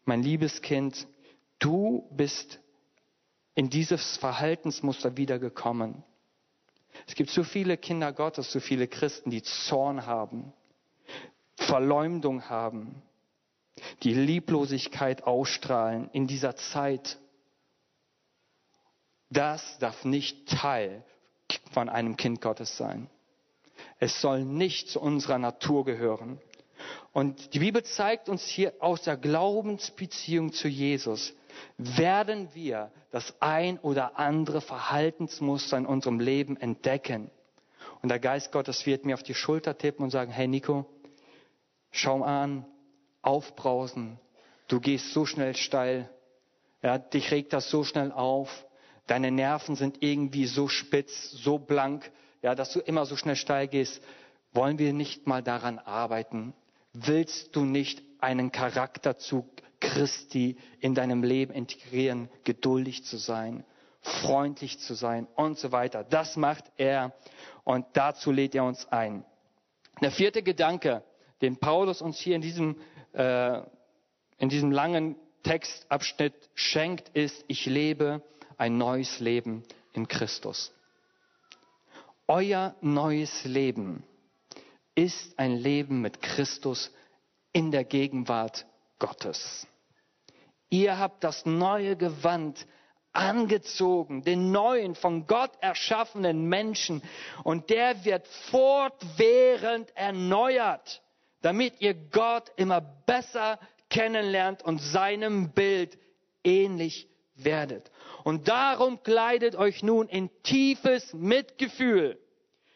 mein 0.05 0.23
liebes 0.23 0.61
Kind, 0.61 1.07
du 1.59 2.07
bist 2.11 2.59
in 3.55 3.69
dieses 3.69 4.17
Verhaltensmuster 4.17 5.17
wiedergekommen. 5.17 6.03
Es 7.07 7.15
gibt 7.15 7.29
so 7.29 7.43
viele 7.43 7.77
Kinder 7.77 8.11
Gottes, 8.13 8.51
so 8.51 8.59
viele 8.59 8.87
Christen, 8.87 9.29
die 9.29 9.43
Zorn 9.43 10.05
haben, 10.05 10.53
Verleumdung 11.55 12.49
haben, 12.49 13.01
die 14.03 14.13
Lieblosigkeit 14.13 15.23
ausstrahlen 15.23 16.09
in 16.13 16.27
dieser 16.27 16.55
Zeit. 16.55 17.17
Das 19.29 19.77
darf 19.79 20.05
nicht 20.05 20.47
Teil 20.49 21.03
von 21.71 21.89
einem 21.89 22.17
Kind 22.17 22.41
Gottes 22.41 22.77
sein. 22.77 23.09
Es 23.99 24.21
soll 24.21 24.43
nicht 24.43 24.89
zu 24.89 24.99
unserer 24.99 25.37
Natur 25.37 25.85
gehören. 25.85 26.39
Und 27.11 27.53
die 27.53 27.59
Bibel 27.59 27.83
zeigt 27.83 28.29
uns 28.29 28.45
hier 28.45 28.73
aus 28.79 29.01
der 29.01 29.17
Glaubensbeziehung 29.17 30.53
zu 30.53 30.67
Jesus, 30.67 31.33
werden 31.77 32.49
wir 32.53 32.91
das 33.11 33.33
ein 33.39 33.79
oder 33.79 34.19
andere 34.19 34.61
Verhaltensmuster 34.61 35.77
in 35.77 35.85
unserem 35.85 36.19
Leben 36.19 36.57
entdecken. 36.57 37.31
Und 38.01 38.09
der 38.09 38.19
Geist 38.19 38.51
Gottes 38.51 38.85
wird 38.85 39.05
mir 39.05 39.13
auf 39.13 39.23
die 39.23 39.33
Schulter 39.33 39.77
tippen 39.77 40.03
und 40.03 40.11
sagen, 40.11 40.31
hey 40.31 40.47
Nico, 40.47 40.85
schau 41.91 42.19
mal 42.19 42.43
an, 42.43 42.65
aufbrausen, 43.21 44.19
du 44.67 44.79
gehst 44.79 45.13
so 45.13 45.25
schnell 45.25 45.55
steil, 45.55 46.09
ja, 46.81 46.97
dich 46.97 47.31
regt 47.31 47.53
das 47.53 47.69
so 47.69 47.83
schnell 47.83 48.11
auf, 48.11 48.65
deine 49.07 49.31
Nerven 49.31 49.75
sind 49.75 50.01
irgendwie 50.01 50.45
so 50.45 50.67
spitz, 50.67 51.31
so 51.31 51.57
blank, 51.57 52.09
ja, 52.41 52.55
dass 52.55 52.71
du 52.71 52.79
immer 52.79 53.05
so 53.05 53.15
schnell 53.15 53.35
steil 53.35 53.67
gehst. 53.67 54.01
Wollen 54.53 54.79
wir 54.79 54.93
nicht 54.93 55.27
mal 55.27 55.43
daran 55.43 55.77
arbeiten? 55.77 56.53
Willst 56.93 57.55
du 57.55 57.65
nicht 57.65 58.01
einen 58.19 58.51
Charakterzug 58.51 59.45
Christi 59.79 60.57
in 60.79 60.93
deinem 60.93 61.23
Leben 61.23 61.53
integrieren, 61.53 62.29
geduldig 62.43 63.03
zu 63.05 63.17
sein, 63.17 63.63
freundlich 64.01 64.79
zu 64.79 64.93
sein 64.93 65.27
und 65.35 65.57
so 65.57 65.71
weiter. 65.71 66.03
Das 66.03 66.37
macht 66.37 66.65
er 66.77 67.13
und 67.63 67.85
dazu 67.93 68.31
lädt 68.31 68.55
er 68.55 68.63
uns 68.63 68.87
ein. 68.91 69.25
Der 70.01 70.11
vierte 70.11 70.43
Gedanke, 70.43 71.03
den 71.41 71.57
Paulus 71.57 72.01
uns 72.01 72.19
hier 72.19 72.35
in 72.35 72.41
diesem, 72.41 72.77
äh, 73.13 73.61
in 74.37 74.49
diesem 74.49 74.71
langen 74.71 75.15
Textabschnitt 75.43 76.33
schenkt, 76.53 77.09
ist, 77.09 77.43
ich 77.47 77.65
lebe 77.65 78.21
ein 78.57 78.77
neues 78.77 79.19
Leben 79.19 79.63
in 79.93 80.07
Christus. 80.07 80.73
Euer 82.27 82.75
neues 82.81 83.45
Leben 83.45 84.03
ist 84.95 85.39
ein 85.39 85.55
Leben 85.55 86.01
mit 86.01 86.21
Christus 86.21 86.91
in 87.53 87.71
der 87.71 87.83
Gegenwart 87.83 88.65
Gottes. 88.99 89.65
Ihr 90.69 90.99
habt 90.99 91.23
das 91.23 91.45
neue 91.45 91.95
Gewand 91.95 92.65
angezogen, 93.11 94.23
den 94.23 94.51
neuen, 94.51 94.95
von 94.95 95.25
Gott 95.25 95.51
erschaffenen 95.61 96.47
Menschen. 96.47 97.01
Und 97.43 97.69
der 97.69 98.05
wird 98.05 98.27
fortwährend 98.51 99.95
erneuert, 99.95 101.01
damit 101.41 101.81
ihr 101.81 101.93
Gott 101.93 102.51
immer 102.55 102.81
besser 102.81 103.59
kennenlernt 103.89 104.63
und 104.63 104.79
seinem 104.79 105.51
Bild 105.51 105.97
ähnlich 106.43 107.07
werdet. 107.35 107.91
Und 108.23 108.47
darum 108.47 109.01
kleidet 109.01 109.55
euch 109.55 109.81
nun 109.81 110.07
in 110.07 110.29
tiefes 110.43 111.13
Mitgefühl, 111.13 112.19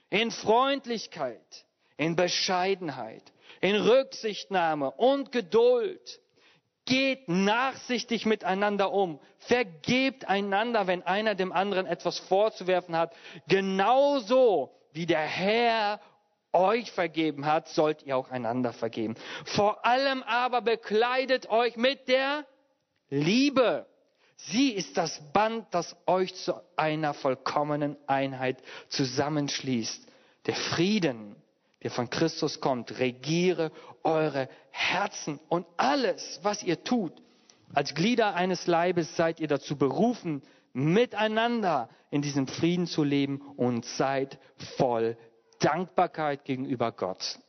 in 0.09 0.31
Freundlichkeit, 0.31 1.65
in 1.97 2.15
Bescheidenheit, 2.15 3.23
in 3.62 3.75
Rücksichtnahme 3.75 4.91
und 4.91 5.31
Geduld 5.31 6.19
Geht 6.85 7.29
nachsichtig 7.29 8.25
miteinander 8.25 8.91
um. 8.91 9.19
Vergebt 9.39 10.27
einander, 10.27 10.87
wenn 10.87 11.03
einer 11.03 11.35
dem 11.35 11.51
anderen 11.51 11.85
etwas 11.85 12.19
vorzuwerfen 12.19 12.95
hat. 12.95 13.13
Genauso 13.47 14.71
wie 14.91 15.05
der 15.05 15.21
Herr 15.21 16.01
euch 16.51 16.91
vergeben 16.91 17.45
hat, 17.45 17.67
sollt 17.69 18.03
ihr 18.03 18.15
auch 18.17 18.29
einander 18.29 18.73
vergeben. 18.73 19.15
Vor 19.45 19.85
allem 19.85 20.23
aber 20.23 20.61
bekleidet 20.61 21.49
euch 21.49 21.77
mit 21.77 22.07
der 22.07 22.45
Liebe. 23.09 23.87
Sie 24.35 24.71
ist 24.71 24.97
das 24.97 25.21
Band, 25.31 25.67
das 25.71 25.95
euch 26.05 26.35
zu 26.35 26.53
einer 26.75 27.13
vollkommenen 27.13 27.97
Einheit 28.07 28.57
zusammenschließt. 28.89 30.07
Der 30.45 30.55
Frieden 30.55 31.35
der 31.83 31.91
von 31.91 32.09
Christus 32.09 32.59
kommt, 32.59 32.97
regiere 32.99 33.71
eure 34.03 34.49
Herzen 34.71 35.39
und 35.49 35.65
alles, 35.77 36.39
was 36.41 36.63
ihr 36.63 36.83
tut. 36.83 37.13
Als 37.73 37.93
Glieder 37.93 38.35
eines 38.35 38.67
Leibes 38.67 39.15
seid 39.15 39.39
ihr 39.39 39.47
dazu 39.47 39.75
berufen, 39.75 40.41
miteinander 40.73 41.89
in 42.09 42.21
diesem 42.21 42.47
Frieden 42.47 42.87
zu 42.87 43.03
leben 43.03 43.41
und 43.57 43.85
seid 43.85 44.39
voll 44.77 45.17
Dankbarkeit 45.59 46.45
gegenüber 46.45 46.91
Gott. 46.91 47.39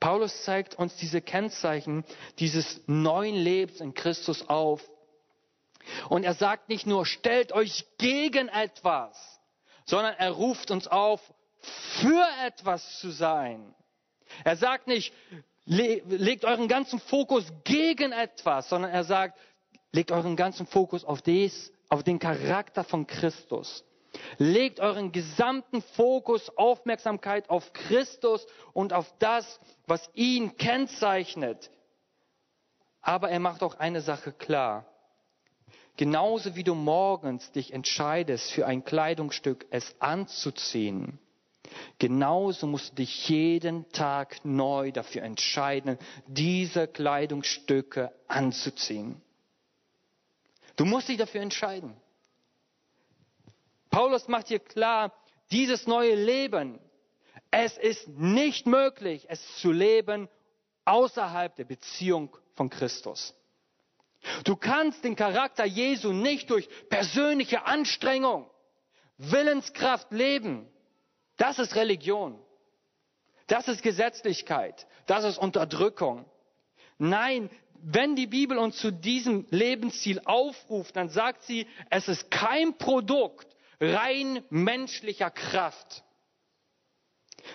Paulus 0.00 0.42
zeigt 0.44 0.74
uns 0.74 0.96
diese 0.96 1.20
Kennzeichen 1.20 2.04
dieses 2.38 2.82
neuen 2.88 3.36
Lebens 3.36 3.80
in 3.80 3.94
Christus 3.94 4.48
auf. 4.48 4.82
Und 6.08 6.24
er 6.24 6.34
sagt 6.34 6.68
nicht 6.68 6.86
nur, 6.86 7.06
stellt 7.06 7.52
euch 7.52 7.86
gegen 7.98 8.48
etwas, 8.48 9.40
sondern 9.84 10.14
er 10.14 10.32
ruft 10.32 10.70
uns 10.70 10.88
auf, 10.88 11.20
für 11.62 12.26
etwas 12.44 12.98
zu 13.00 13.10
sein. 13.10 13.74
Er 14.44 14.56
sagt 14.56 14.86
nicht, 14.86 15.12
legt 15.64 16.44
euren 16.44 16.68
ganzen 16.68 16.98
Fokus 16.98 17.44
gegen 17.64 18.12
etwas, 18.12 18.68
sondern 18.68 18.90
er 18.90 19.04
sagt, 19.04 19.38
legt 19.92 20.10
euren 20.10 20.36
ganzen 20.36 20.66
Fokus 20.66 21.04
auf, 21.04 21.22
des, 21.22 21.72
auf 21.88 22.02
den 22.02 22.18
Charakter 22.18 22.84
von 22.84 23.06
Christus. 23.06 23.84
Legt 24.38 24.80
euren 24.80 25.12
gesamten 25.12 25.80
Fokus, 25.80 26.54
Aufmerksamkeit 26.56 27.48
auf 27.48 27.72
Christus 27.72 28.46
und 28.72 28.92
auf 28.92 29.12
das, 29.18 29.58
was 29.86 30.10
ihn 30.14 30.56
kennzeichnet. 30.56 31.70
Aber 33.00 33.30
er 33.30 33.40
macht 33.40 33.62
auch 33.62 33.74
eine 33.76 34.00
Sache 34.00 34.32
klar. 34.32 34.86
Genauso 35.96 36.56
wie 36.56 36.64
du 36.64 36.74
morgens 36.74 37.52
dich 37.52 37.72
entscheidest, 37.72 38.50
für 38.52 38.66
ein 38.66 38.84
Kleidungsstück 38.84 39.66
es 39.70 39.94
anzuziehen, 40.00 41.18
Genauso 42.02 42.66
musst 42.66 42.90
du 42.90 42.94
dich 42.96 43.28
jeden 43.28 43.88
Tag 43.92 44.44
neu 44.44 44.90
dafür 44.90 45.22
entscheiden, 45.22 46.00
diese 46.26 46.88
Kleidungsstücke 46.88 48.12
anzuziehen. 48.26 49.22
Du 50.74 50.84
musst 50.84 51.08
dich 51.08 51.16
dafür 51.16 51.42
entscheiden. 51.42 51.94
Paulus 53.88 54.26
macht 54.26 54.48
hier 54.48 54.58
klar, 54.58 55.12
dieses 55.52 55.86
neue 55.86 56.16
Leben, 56.16 56.80
es 57.52 57.78
ist 57.78 58.08
nicht 58.08 58.66
möglich, 58.66 59.26
es 59.28 59.58
zu 59.58 59.70
leben 59.70 60.28
außerhalb 60.84 61.54
der 61.54 61.66
Beziehung 61.66 62.36
von 62.56 62.68
Christus. 62.68 63.32
Du 64.42 64.56
kannst 64.56 65.04
den 65.04 65.14
Charakter 65.14 65.64
Jesu 65.64 66.12
nicht 66.12 66.50
durch 66.50 66.68
persönliche 66.88 67.64
Anstrengung, 67.64 68.50
Willenskraft 69.18 70.10
leben. 70.10 70.66
Das 71.36 71.58
ist 71.58 71.74
Religion. 71.74 72.38
Das 73.46 73.68
ist 73.68 73.82
Gesetzlichkeit. 73.82 74.86
Das 75.06 75.24
ist 75.24 75.38
Unterdrückung. 75.38 76.24
Nein, 76.98 77.50
wenn 77.82 78.14
die 78.14 78.28
Bibel 78.28 78.58
uns 78.58 78.76
zu 78.76 78.92
diesem 78.92 79.46
Lebensziel 79.50 80.20
aufruft, 80.24 80.96
dann 80.96 81.08
sagt 81.08 81.42
sie, 81.42 81.66
es 81.90 82.08
ist 82.08 82.30
kein 82.30 82.78
Produkt 82.78 83.46
rein 83.80 84.44
menschlicher 84.50 85.30
Kraft. 85.30 86.04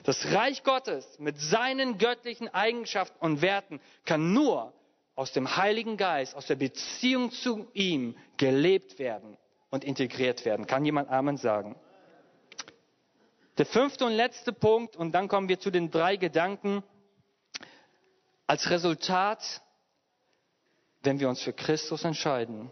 Das 0.04 0.26
Reich 0.34 0.64
Gottes 0.64 1.18
mit 1.18 1.40
seinen 1.40 1.98
göttlichen 1.98 2.54
Eigenschaften 2.54 3.18
und 3.24 3.42
Werten 3.42 3.80
kann 4.06 4.34
nur 4.34 4.74
aus 5.16 5.32
dem 5.32 5.56
Heiligen 5.56 5.96
Geist, 5.96 6.36
aus 6.36 6.46
der 6.46 6.58
Beziehung 6.58 7.32
zu 7.32 7.68
ihm 7.74 8.18
gelebt 8.36 9.00
werden. 9.00 9.38
und 9.70 9.84
integriert 9.84 10.46
werden. 10.46 10.66
Kann 10.66 10.86
jemand 10.86 11.10
Amen 11.10 11.38
sagen? 11.38 11.76
Der 13.58 13.66
fünfte 13.66 14.06
und 14.06 14.14
letzte 14.14 14.54
Punkt, 14.54 14.96
und 14.96 15.12
dann 15.14 15.28
kommen 15.28 15.50
wir 15.50 15.60
zu 15.60 15.72
den 15.72 15.90
drei 15.90 16.16
Gedanken. 16.16 16.84
Als 18.46 18.70
Resultat, 18.70 19.62
wenn 21.02 21.20
wir 21.20 21.28
uns 21.28 21.42
für 21.42 21.54
Christus 21.54 22.04
entscheiden, 22.04 22.70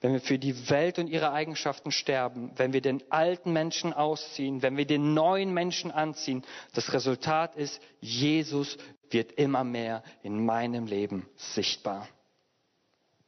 wenn 0.00 0.12
wir 0.14 0.20
für 0.20 0.38
die 0.38 0.70
Welt 0.70 0.98
und 0.98 1.08
ihre 1.08 1.32
Eigenschaften 1.32 1.90
sterben, 1.92 2.52
wenn 2.56 2.72
wir 2.72 2.80
den 2.80 3.02
alten 3.12 3.52
Menschen 3.52 3.92
ausziehen, 3.92 4.62
wenn 4.62 4.76
wir 4.76 4.86
den 4.86 5.12
neuen 5.12 5.52
Menschen 5.52 5.90
anziehen, 5.90 6.42
das 6.72 6.92
Resultat 6.94 7.54
ist, 7.56 7.80
Jesus 8.00 8.78
wird 9.10 9.32
immer 9.32 9.64
mehr 9.64 10.02
in 10.22 10.44
meinem 10.44 10.86
Leben 10.86 11.28
sichtbar. 11.36 12.08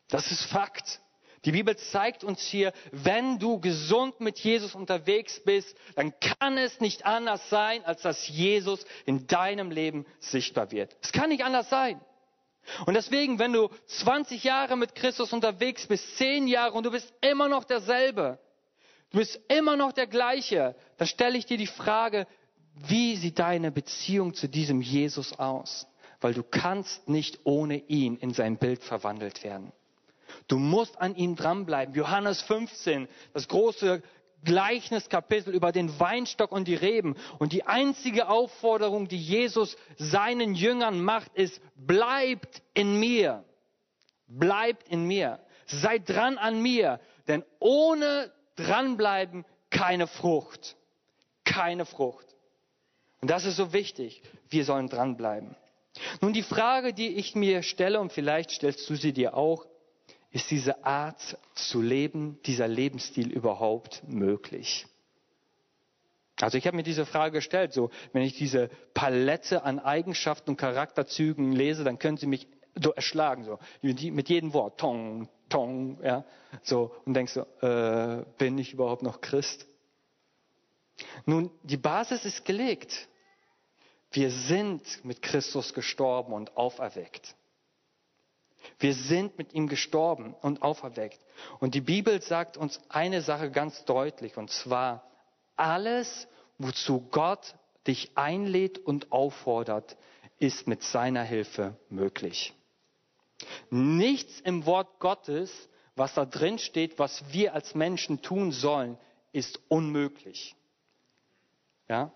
Das 0.09 0.30
ist 0.30 0.45
Fakt. 0.45 1.00
Die 1.46 1.52
Bibel 1.52 1.76
zeigt 1.76 2.24
uns 2.24 2.42
hier, 2.42 2.72
wenn 2.90 3.38
du 3.38 3.60
gesund 3.60 4.18
mit 4.20 4.36
Jesus 4.40 4.74
unterwegs 4.74 5.40
bist, 5.44 5.76
dann 5.94 6.12
kann 6.18 6.58
es 6.58 6.80
nicht 6.80 7.06
anders 7.06 7.48
sein, 7.48 7.84
als 7.84 8.02
dass 8.02 8.26
Jesus 8.26 8.84
in 9.04 9.28
deinem 9.28 9.70
Leben 9.70 10.06
sichtbar 10.18 10.72
wird. 10.72 10.96
Es 11.00 11.12
kann 11.12 11.28
nicht 11.30 11.44
anders 11.44 11.70
sein. 11.70 12.00
Und 12.84 12.94
deswegen, 12.94 13.38
wenn 13.38 13.52
du 13.52 13.68
20 13.86 14.42
Jahre 14.42 14.76
mit 14.76 14.96
Christus 14.96 15.32
unterwegs 15.32 15.86
bist, 15.86 16.16
10 16.16 16.48
Jahre 16.48 16.72
und 16.72 16.84
du 16.84 16.90
bist 16.90 17.14
immer 17.20 17.48
noch 17.48 17.62
derselbe, 17.62 18.40
du 19.12 19.18
bist 19.18 19.38
immer 19.46 19.76
noch 19.76 19.92
der 19.92 20.08
gleiche, 20.08 20.74
dann 20.98 21.06
stelle 21.06 21.38
ich 21.38 21.46
dir 21.46 21.58
die 21.58 21.68
Frage, 21.68 22.26
wie 22.74 23.14
sieht 23.14 23.38
deine 23.38 23.70
Beziehung 23.70 24.34
zu 24.34 24.48
diesem 24.48 24.82
Jesus 24.82 25.38
aus? 25.38 25.86
Weil 26.20 26.34
du 26.34 26.42
kannst 26.42 27.08
nicht 27.08 27.38
ohne 27.44 27.76
ihn 27.76 28.16
in 28.16 28.34
sein 28.34 28.58
Bild 28.58 28.82
verwandelt 28.82 29.44
werden. 29.44 29.72
Du 30.48 30.58
musst 30.58 31.00
an 31.00 31.16
ihm 31.16 31.34
dranbleiben. 31.34 31.94
Johannes 31.94 32.42
15, 32.42 33.08
das 33.32 33.48
große 33.48 34.02
Gleichniskapitel 34.44 35.52
über 35.52 35.72
den 35.72 35.98
Weinstock 35.98 36.52
und 36.52 36.68
die 36.68 36.74
Reben. 36.74 37.16
Und 37.38 37.52
die 37.52 37.64
einzige 37.64 38.28
Aufforderung, 38.28 39.08
die 39.08 39.18
Jesus 39.18 39.76
seinen 39.96 40.54
Jüngern 40.54 41.00
macht, 41.00 41.34
ist, 41.34 41.60
bleibt 41.74 42.62
in 42.74 42.98
mir. 42.98 43.44
Bleibt 44.28 44.88
in 44.88 45.04
mir. 45.04 45.40
Seid 45.66 46.08
dran 46.08 46.38
an 46.38 46.62
mir. 46.62 47.00
Denn 47.26 47.44
ohne 47.58 48.30
dranbleiben 48.54 49.44
keine 49.70 50.06
Frucht. 50.06 50.76
Keine 51.44 51.84
Frucht. 51.84 52.26
Und 53.20 53.30
das 53.30 53.44
ist 53.44 53.56
so 53.56 53.72
wichtig. 53.72 54.22
Wir 54.48 54.64
sollen 54.64 54.88
dranbleiben. 54.88 55.56
Nun 56.20 56.32
die 56.32 56.42
Frage, 56.42 56.92
die 56.92 57.08
ich 57.08 57.34
mir 57.34 57.62
stelle, 57.62 58.00
und 58.00 58.12
vielleicht 58.12 58.50
stellst 58.50 58.88
du 58.88 58.94
sie 58.94 59.12
dir 59.12 59.34
auch, 59.34 59.66
ist 60.30 60.50
diese 60.50 60.85
Art 60.85 61.38
zu 61.54 61.80
leben, 61.80 62.38
dieser 62.45 62.68
Lebensstil 62.68 63.30
überhaupt 63.30 64.02
möglich? 64.06 64.87
Also 66.40 66.59
ich 66.59 66.66
habe 66.66 66.76
mir 66.76 66.83
diese 66.83 67.06
Frage 67.06 67.33
gestellt, 67.33 67.73
so 67.73 67.90
wenn 68.12 68.23
ich 68.23 68.35
diese 68.37 68.68
Palette 68.92 69.62
an 69.62 69.78
Eigenschaften 69.78 70.50
und 70.50 70.56
Charakterzügen 70.56 71.52
lese, 71.52 71.83
dann 71.83 71.99
können 71.99 72.18
sie 72.18 72.26
mich 72.26 72.47
so 72.75 72.92
erschlagen, 72.92 73.45
so 73.45 73.59
mit 73.80 74.28
jedem 74.28 74.52
Wort, 74.52 74.78
tong, 74.78 75.30
tong, 75.49 75.99
ja, 76.02 76.25
so 76.62 76.95
und 77.06 77.14
denkst 77.14 77.33
so, 77.33 77.47
äh, 77.66 78.25
bin 78.37 78.59
ich 78.59 78.75
überhaupt 78.75 79.02
noch 79.02 79.23
Christ? 79.23 79.66
Nun, 81.25 81.50
die 81.62 81.78
Basis 81.78 82.25
ist 82.25 82.45
gelegt. 82.45 83.09
Wir 84.11 84.30
sind 84.30 85.04
mit 85.04 85.23
Christus 85.23 85.75
gestorben 85.75 86.33
und 86.33 86.56
auferweckt. 86.56 87.35
Wir 88.78 88.94
sind 88.94 89.38
mit 89.38 89.52
ihm 89.52 89.68
gestorben 89.68 90.35
und 90.42 90.62
auferweckt. 90.62 91.20
Und 91.61 91.75
die 91.75 91.80
Bibel 91.80 92.20
sagt 92.23 92.56
uns 92.56 92.80
eine 92.88 93.23
Sache 93.23 93.50
ganz 93.50 93.85
deutlich, 93.85 94.37
und 94.37 94.50
zwar, 94.50 95.04
alles, 95.56 96.28
wozu 96.58 97.00
Gott 97.11 97.54
dich 97.87 98.11
einlädt 98.14 98.78
und 98.78 99.12
auffordert, 99.12 99.96
ist 100.38 100.66
mit 100.66 100.82
seiner 100.82 101.23
Hilfe 101.23 101.76
möglich. 101.88 102.52
Nichts 103.70 104.40
im 104.40 104.66
Wort 104.66 104.99
Gottes, 104.99 105.50
was 105.94 106.14
da 106.14 106.25
drin 106.25 106.58
steht, 106.58 106.99
was 106.99 107.25
wir 107.32 107.54
als 107.54 107.75
Menschen 107.75 108.23
tun 108.23 108.52
sollen, 108.52 108.99
ist 109.32 109.61
unmöglich. 109.68 110.55
Ja? 111.88 112.12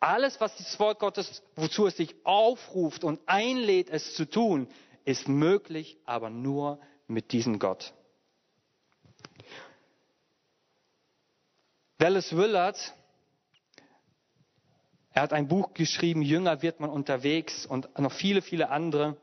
Alles, 0.00 0.40
was 0.40 0.56
das 0.56 0.78
Wort 0.80 0.98
Gottes, 0.98 1.42
wozu 1.54 1.86
es 1.86 1.96
sich 1.96 2.14
aufruft 2.24 3.04
und 3.04 3.20
einlädt, 3.26 3.88
es 3.88 4.14
zu 4.14 4.28
tun, 4.28 4.68
ist 5.04 5.28
möglich, 5.28 5.98
aber 6.04 6.30
nur 6.30 6.80
mit 7.06 7.32
diesem 7.32 7.58
Gott. 7.58 7.92
Wallace 11.98 12.36
Willard, 12.36 12.94
er 15.10 15.22
hat 15.22 15.32
ein 15.32 15.46
Buch 15.46 15.74
geschrieben, 15.74 16.22
Jünger 16.22 16.62
wird 16.62 16.80
man 16.80 16.90
unterwegs 16.90 17.66
und 17.66 17.96
noch 17.98 18.12
viele, 18.12 18.42
viele 18.42 18.70
andere. 18.70 19.16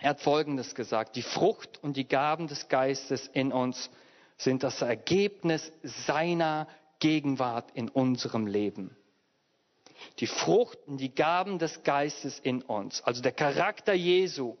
Er 0.00 0.10
hat 0.10 0.20
Folgendes 0.20 0.74
gesagt, 0.74 1.16
die 1.16 1.22
Frucht 1.22 1.82
und 1.82 1.96
die 1.96 2.06
Gaben 2.06 2.46
des 2.46 2.68
Geistes 2.68 3.28
in 3.28 3.52
uns 3.52 3.90
sind 4.36 4.62
das 4.62 4.80
Ergebnis 4.80 5.72
seiner 5.82 6.68
Gegenwart 7.00 7.70
in 7.72 7.88
unserem 7.88 8.46
Leben. 8.46 8.96
Die 10.20 10.28
Frucht 10.28 10.78
und 10.86 10.98
die 10.98 11.14
Gaben 11.14 11.58
des 11.58 11.82
Geistes 11.82 12.38
in 12.38 12.62
uns, 12.62 13.02
also 13.02 13.20
der 13.20 13.32
Charakter 13.32 13.92
Jesu, 13.92 14.56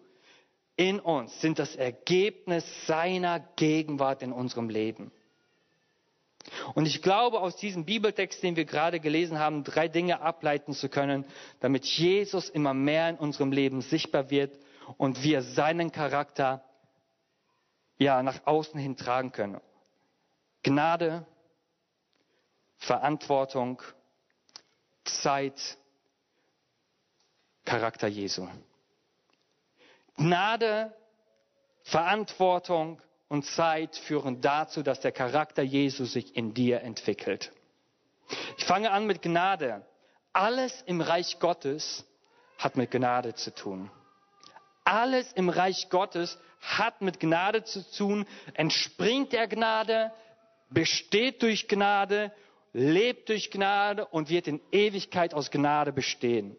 in 0.78 1.00
uns 1.00 1.40
sind 1.40 1.58
das 1.58 1.74
Ergebnis 1.74 2.64
seiner 2.86 3.40
Gegenwart 3.56 4.22
in 4.22 4.32
unserem 4.32 4.70
Leben. 4.70 5.10
Und 6.74 6.86
ich 6.86 7.02
glaube, 7.02 7.40
aus 7.40 7.56
diesem 7.56 7.84
Bibeltext, 7.84 8.40
den 8.42 8.54
wir 8.54 8.64
gerade 8.64 9.00
gelesen 9.00 9.40
haben, 9.40 9.64
drei 9.64 9.88
Dinge 9.88 10.20
ableiten 10.20 10.72
zu 10.72 10.88
können, 10.88 11.26
damit 11.58 11.84
Jesus 11.84 12.48
immer 12.48 12.74
mehr 12.74 13.10
in 13.10 13.16
unserem 13.16 13.50
Leben 13.50 13.82
sichtbar 13.82 14.30
wird 14.30 14.56
und 14.96 15.24
wir 15.24 15.42
seinen 15.42 15.90
Charakter 15.90 16.64
ja 17.98 18.22
nach 18.22 18.46
außen 18.46 18.78
hin 18.78 18.96
tragen 18.96 19.32
können. 19.32 19.60
Gnade, 20.62 21.26
Verantwortung, 22.76 23.82
Zeit, 25.04 25.76
Charakter 27.64 28.06
Jesu. 28.06 28.46
Gnade, 30.18 30.92
Verantwortung 31.84 33.00
und 33.28 33.46
Zeit 33.46 33.96
führen 33.96 34.40
dazu, 34.40 34.82
dass 34.82 35.00
der 35.00 35.12
Charakter 35.12 35.62
Jesu 35.62 36.04
sich 36.04 36.34
in 36.36 36.54
dir 36.54 36.82
entwickelt. 36.82 37.52
Ich 38.58 38.64
fange 38.64 38.90
an 38.90 39.06
mit 39.06 39.22
Gnade. 39.22 39.86
Alles 40.32 40.82
im 40.86 41.00
Reich 41.00 41.38
Gottes 41.38 42.04
hat 42.58 42.76
mit 42.76 42.90
Gnade 42.90 43.34
zu 43.34 43.54
tun. 43.54 43.90
Alles 44.84 45.32
im 45.34 45.48
Reich 45.48 45.88
Gottes 45.88 46.38
hat 46.60 47.00
mit 47.00 47.20
Gnade 47.20 47.62
zu 47.62 47.88
tun, 47.92 48.26
entspringt 48.54 49.32
der 49.32 49.46
Gnade, 49.46 50.12
besteht 50.70 51.42
durch 51.42 51.68
Gnade, 51.68 52.32
lebt 52.72 53.28
durch 53.28 53.50
Gnade 53.50 54.06
und 54.06 54.28
wird 54.30 54.48
in 54.48 54.60
Ewigkeit 54.72 55.32
aus 55.32 55.50
Gnade 55.50 55.92
bestehen. 55.92 56.56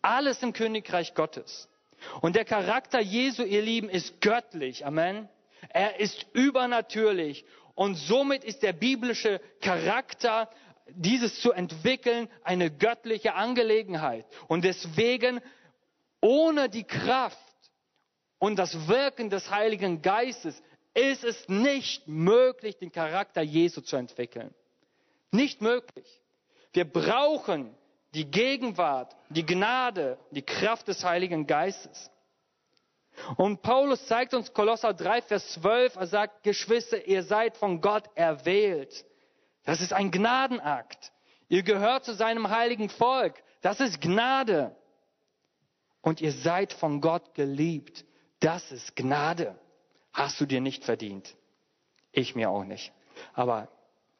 Alles 0.00 0.42
im 0.42 0.52
Königreich 0.52 1.14
Gottes. 1.14 1.68
Und 2.20 2.36
der 2.36 2.44
Charakter 2.44 3.00
Jesu, 3.00 3.42
ihr 3.42 3.62
Lieben, 3.62 3.88
ist 3.88 4.20
göttlich. 4.20 4.84
Amen. 4.86 5.28
Er 5.68 6.00
ist 6.00 6.26
übernatürlich. 6.32 7.44
Und 7.74 7.96
somit 7.96 8.44
ist 8.44 8.62
der 8.62 8.72
biblische 8.72 9.40
Charakter, 9.60 10.48
dieses 10.88 11.40
zu 11.40 11.52
entwickeln, 11.52 12.28
eine 12.42 12.70
göttliche 12.70 13.34
Angelegenheit. 13.34 14.24
Und 14.48 14.64
deswegen, 14.64 15.40
ohne 16.20 16.68
die 16.68 16.84
Kraft 16.84 17.36
und 18.38 18.56
das 18.56 18.88
Wirken 18.88 19.30
des 19.30 19.50
Heiligen 19.50 20.02
Geistes, 20.02 20.62
ist 20.94 21.24
es 21.24 21.48
nicht 21.48 22.08
möglich, 22.08 22.78
den 22.78 22.90
Charakter 22.90 23.42
Jesu 23.42 23.82
zu 23.82 23.96
entwickeln. 23.96 24.54
Nicht 25.30 25.60
möglich. 25.60 26.22
Wir 26.72 26.84
brauchen 26.84 27.74
die 28.16 28.30
Gegenwart, 28.30 29.14
die 29.28 29.44
Gnade, 29.44 30.16
die 30.30 30.40
Kraft 30.40 30.88
des 30.88 31.04
Heiligen 31.04 31.46
Geistes. 31.46 32.10
Und 33.36 33.60
Paulus 33.60 34.06
zeigt 34.06 34.32
uns 34.32 34.54
Kolosser 34.54 34.94
3, 34.94 35.20
Vers 35.20 35.52
12, 35.52 35.96
er 35.96 36.06
sagt, 36.06 36.42
Geschwister, 36.42 37.06
ihr 37.06 37.22
seid 37.22 37.58
von 37.58 37.82
Gott 37.82 38.08
erwählt. 38.14 39.04
Das 39.64 39.82
ist 39.82 39.92
ein 39.92 40.10
Gnadenakt. 40.10 41.12
Ihr 41.48 41.62
gehört 41.62 42.06
zu 42.06 42.14
seinem 42.14 42.48
heiligen 42.48 42.88
Volk. 42.88 43.42
Das 43.60 43.80
ist 43.80 44.00
Gnade. 44.00 44.74
Und 46.00 46.22
ihr 46.22 46.32
seid 46.32 46.72
von 46.72 47.02
Gott 47.02 47.34
geliebt. 47.34 48.06
Das 48.40 48.72
ist 48.72 48.96
Gnade. 48.96 49.58
Hast 50.14 50.40
du 50.40 50.46
dir 50.46 50.62
nicht 50.62 50.84
verdient. 50.84 51.36
Ich 52.12 52.34
mir 52.34 52.48
auch 52.48 52.64
nicht. 52.64 52.92
Aber 53.34 53.68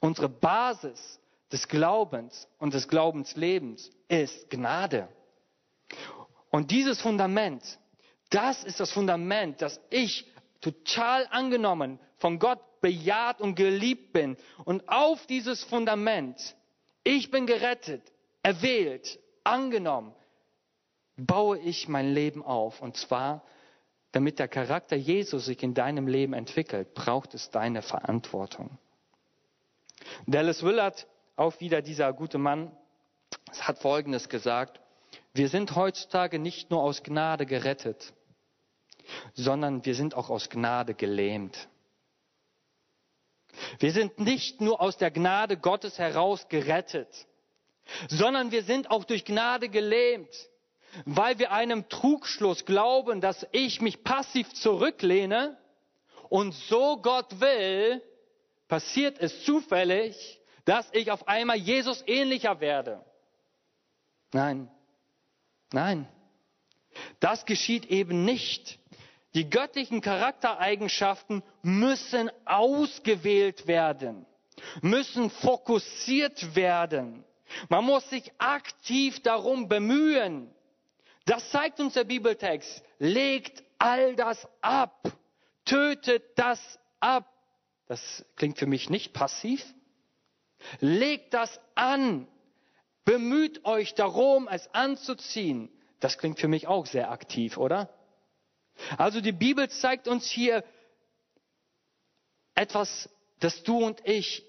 unsere 0.00 0.28
Basis 0.28 1.18
des 1.52 1.68
Glaubens 1.68 2.48
und 2.58 2.74
des 2.74 2.88
Glaubenslebens 2.88 3.90
ist 4.08 4.50
Gnade. 4.50 5.08
Und 6.50 6.70
dieses 6.70 7.00
Fundament, 7.00 7.62
das 8.30 8.64
ist 8.64 8.80
das 8.80 8.90
Fundament, 8.92 9.62
das 9.62 9.80
ich 9.90 10.26
total 10.60 11.26
angenommen, 11.30 12.00
von 12.18 12.38
Gott 12.38 12.60
bejaht 12.80 13.40
und 13.40 13.54
geliebt 13.54 14.12
bin 14.12 14.36
und 14.64 14.88
auf 14.88 15.26
dieses 15.26 15.62
Fundament, 15.64 16.56
ich 17.04 17.30
bin 17.30 17.46
gerettet, 17.46 18.02
erwählt, 18.42 19.18
angenommen, 19.44 20.12
baue 21.16 21.58
ich 21.58 21.88
mein 21.88 22.12
Leben 22.12 22.42
auf. 22.42 22.82
Und 22.82 22.96
zwar, 22.96 23.42
damit 24.12 24.38
der 24.38 24.48
Charakter 24.48 24.96
Jesus 24.96 25.46
sich 25.46 25.62
in 25.62 25.74
deinem 25.74 26.08
Leben 26.08 26.32
entwickelt, 26.32 26.94
braucht 26.94 27.34
es 27.34 27.50
deine 27.50 27.82
Verantwortung. 27.82 28.78
Dallas 30.26 30.62
Willard, 30.62 31.06
auch 31.36 31.60
wieder 31.60 31.82
dieser 31.82 32.12
gute 32.12 32.38
Mann, 32.38 32.74
hat 33.60 33.78
Folgendes 33.78 34.28
gesagt. 34.28 34.80
Wir 35.34 35.48
sind 35.48 35.76
heutzutage 35.76 36.38
nicht 36.38 36.70
nur 36.70 36.82
aus 36.82 37.02
Gnade 37.02 37.46
gerettet, 37.46 38.12
sondern 39.34 39.84
wir 39.84 39.94
sind 39.94 40.14
auch 40.14 40.30
aus 40.30 40.48
Gnade 40.48 40.94
gelähmt. 40.94 41.68
Wir 43.78 43.92
sind 43.92 44.18
nicht 44.18 44.60
nur 44.60 44.80
aus 44.80 44.96
der 44.96 45.10
Gnade 45.10 45.56
Gottes 45.56 45.98
heraus 45.98 46.48
gerettet, 46.48 47.08
sondern 48.08 48.50
wir 48.50 48.62
sind 48.62 48.90
auch 48.90 49.04
durch 49.04 49.24
Gnade 49.24 49.68
gelähmt, 49.68 50.34
weil 51.04 51.38
wir 51.38 51.52
einem 51.52 51.88
Trugschluss 51.88 52.64
glauben, 52.64 53.20
dass 53.20 53.46
ich 53.52 53.80
mich 53.80 54.02
passiv 54.02 54.52
zurücklehne 54.54 55.56
und 56.28 56.52
so 56.52 56.96
Gott 57.00 57.40
will, 57.40 58.02
passiert 58.68 59.18
es 59.20 59.44
zufällig, 59.44 60.40
dass 60.66 60.86
ich 60.92 61.10
auf 61.10 61.26
einmal 61.26 61.56
Jesus 61.56 62.04
ähnlicher 62.06 62.60
werde. 62.60 63.02
Nein, 64.32 64.68
nein, 65.72 66.06
das 67.20 67.46
geschieht 67.46 67.86
eben 67.86 68.26
nicht. 68.26 68.78
Die 69.34 69.48
göttlichen 69.48 70.00
Charaktereigenschaften 70.00 71.42
müssen 71.62 72.30
ausgewählt 72.44 73.66
werden, 73.66 74.26
müssen 74.82 75.30
fokussiert 75.30 76.56
werden. 76.56 77.24
Man 77.68 77.84
muss 77.84 78.08
sich 78.10 78.32
aktiv 78.38 79.22
darum 79.22 79.68
bemühen. 79.68 80.50
Das 81.26 81.50
zeigt 81.50 81.78
uns 81.80 81.94
der 81.94 82.04
Bibeltext. 82.04 82.82
Legt 82.98 83.62
all 83.78 84.16
das 84.16 84.48
ab. 84.60 85.12
Tötet 85.64 86.24
das 86.36 86.78
ab. 86.98 87.32
Das 87.86 88.24
klingt 88.36 88.58
für 88.58 88.66
mich 88.66 88.90
nicht 88.90 89.12
passiv. 89.12 89.62
Legt 90.80 91.34
das 91.34 91.60
an. 91.74 92.26
Bemüht 93.04 93.64
euch 93.64 93.94
darum, 93.94 94.48
es 94.48 94.68
anzuziehen. 94.74 95.70
Das 96.00 96.18
klingt 96.18 96.40
für 96.40 96.48
mich 96.48 96.66
auch 96.66 96.86
sehr 96.86 97.10
aktiv, 97.10 97.56
oder? 97.56 97.88
Also 98.98 99.20
die 99.20 99.32
Bibel 99.32 99.68
zeigt 99.70 100.08
uns 100.08 100.28
hier 100.28 100.64
etwas, 102.54 103.08
dass 103.40 103.62
du 103.62 103.84
und 103.84 104.06
ich 104.06 104.44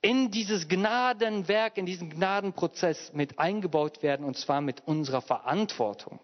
in 0.00 0.30
dieses 0.30 0.68
Gnadenwerk, 0.68 1.78
in 1.78 1.86
diesen 1.86 2.10
Gnadenprozess 2.10 3.12
mit 3.12 3.38
eingebaut 3.38 4.02
werden, 4.02 4.24
und 4.24 4.36
zwar 4.36 4.60
mit 4.60 4.86
unserer 4.86 5.22
Verantwortung. 5.22 6.20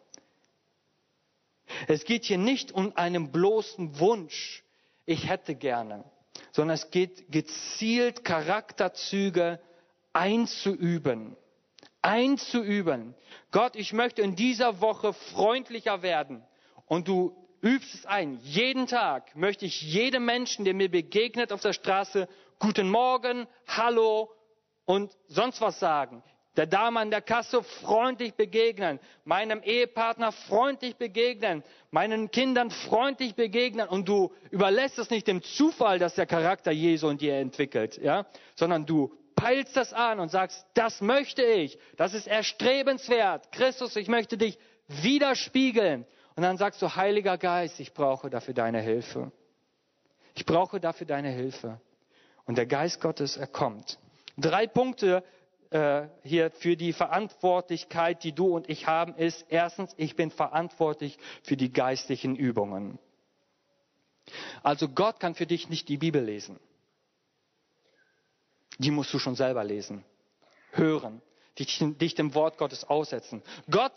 Es 1.88 2.04
geht 2.04 2.24
hier 2.24 2.38
nicht 2.38 2.72
um 2.72 2.96
einen 2.96 3.32
bloßen 3.32 3.98
Wunsch, 3.98 4.62
ich 5.04 5.28
hätte 5.28 5.54
gerne, 5.54 6.04
sondern 6.52 6.74
es 6.74 6.90
geht 6.90 7.30
gezielt 7.30 8.24
Charakterzüge 8.24 9.60
einzuüben. 10.12 11.36
Einzuüben. 12.02 13.14
Gott, 13.50 13.76
ich 13.76 13.92
möchte 13.92 14.22
in 14.22 14.34
dieser 14.34 14.80
Woche 14.80 15.12
freundlicher 15.12 16.02
werden 16.02 16.42
und 16.86 17.08
du 17.08 17.36
übst 17.62 17.94
es 17.94 18.06
ein. 18.06 18.38
Jeden 18.42 18.86
Tag 18.86 19.36
möchte 19.36 19.64
ich 19.64 19.80
jedem 19.82 20.24
Menschen, 20.24 20.64
der 20.64 20.74
mir 20.74 20.90
begegnet 20.90 21.52
auf 21.52 21.60
der 21.60 21.72
Straße, 21.72 22.28
guten 22.58 22.90
Morgen, 22.90 23.46
hallo 23.68 24.30
und 24.84 25.16
sonst 25.28 25.60
was 25.60 25.78
sagen. 25.78 26.22
Der 26.56 26.66
Dame 26.66 27.00
an 27.00 27.10
der 27.10 27.22
Kasse 27.22 27.62
freundlich 27.62 28.34
begegnen, 28.34 29.00
meinem 29.24 29.62
Ehepartner 29.62 30.32
freundlich 30.32 30.96
begegnen, 30.96 31.64
meinen 31.90 32.30
Kindern 32.30 32.70
freundlich 32.70 33.34
begegnen 33.34 33.88
und 33.88 34.06
du 34.06 34.32
überlässt 34.50 34.98
es 34.98 35.08
nicht 35.08 35.26
dem 35.26 35.42
Zufall, 35.42 35.98
dass 35.98 36.14
der 36.14 36.26
Charakter 36.26 36.70
Jesu 36.70 37.08
in 37.08 37.16
dir 37.16 37.36
entwickelt, 37.36 37.96
ja, 38.02 38.26
sondern 38.54 38.84
du 38.84 39.16
peilst 39.34 39.76
das 39.76 39.94
an 39.94 40.20
und 40.20 40.30
sagst, 40.30 40.66
das 40.74 41.00
möchte 41.00 41.42
ich, 41.42 41.78
das 41.96 42.12
ist 42.12 42.26
erstrebenswert. 42.26 43.50
Christus, 43.50 43.96
ich 43.96 44.08
möchte 44.08 44.36
dich 44.36 44.58
widerspiegeln. 44.88 46.06
Und 46.36 46.42
dann 46.42 46.58
sagst 46.58 46.80
du, 46.82 46.94
Heiliger 46.94 47.38
Geist, 47.38 47.80
ich 47.80 47.92
brauche 47.92 48.30
dafür 48.30 48.54
deine 48.54 48.80
Hilfe. 48.80 49.32
Ich 50.34 50.46
brauche 50.46 50.80
dafür 50.80 51.06
deine 51.06 51.30
Hilfe. 51.30 51.80
Und 52.46 52.58
der 52.58 52.66
Geist 52.66 53.00
Gottes, 53.00 53.36
er 53.36 53.46
kommt. 53.46 53.98
Drei 54.38 54.66
Punkte 54.66 55.22
äh, 55.72 56.08
hier 56.22 56.50
für 56.50 56.76
die 56.76 56.92
Verantwortlichkeit, 56.92 58.24
die 58.24 58.32
du 58.32 58.54
und 58.54 58.68
ich 58.68 58.86
haben, 58.86 59.14
ist 59.16 59.46
erstens, 59.48 59.94
ich 59.96 60.16
bin 60.16 60.30
verantwortlich 60.30 61.18
für 61.42 61.56
die 61.56 61.72
geistlichen 61.72 62.36
Übungen. 62.36 62.98
Also 64.62 64.88
Gott 64.88 65.18
kann 65.18 65.34
für 65.34 65.46
dich 65.46 65.68
nicht 65.68 65.88
die 65.88 65.96
Bibel 65.96 66.22
lesen. 66.22 66.60
Die 68.78 68.90
musst 68.90 69.12
du 69.12 69.18
schon 69.18 69.34
selber 69.34 69.64
lesen, 69.64 70.04
hören, 70.72 71.22
dich, 71.58 71.78
dich 71.80 72.14
dem 72.14 72.34
Wort 72.34 72.58
Gottes 72.58 72.84
aussetzen. 72.84 73.42
Gott 73.70 73.92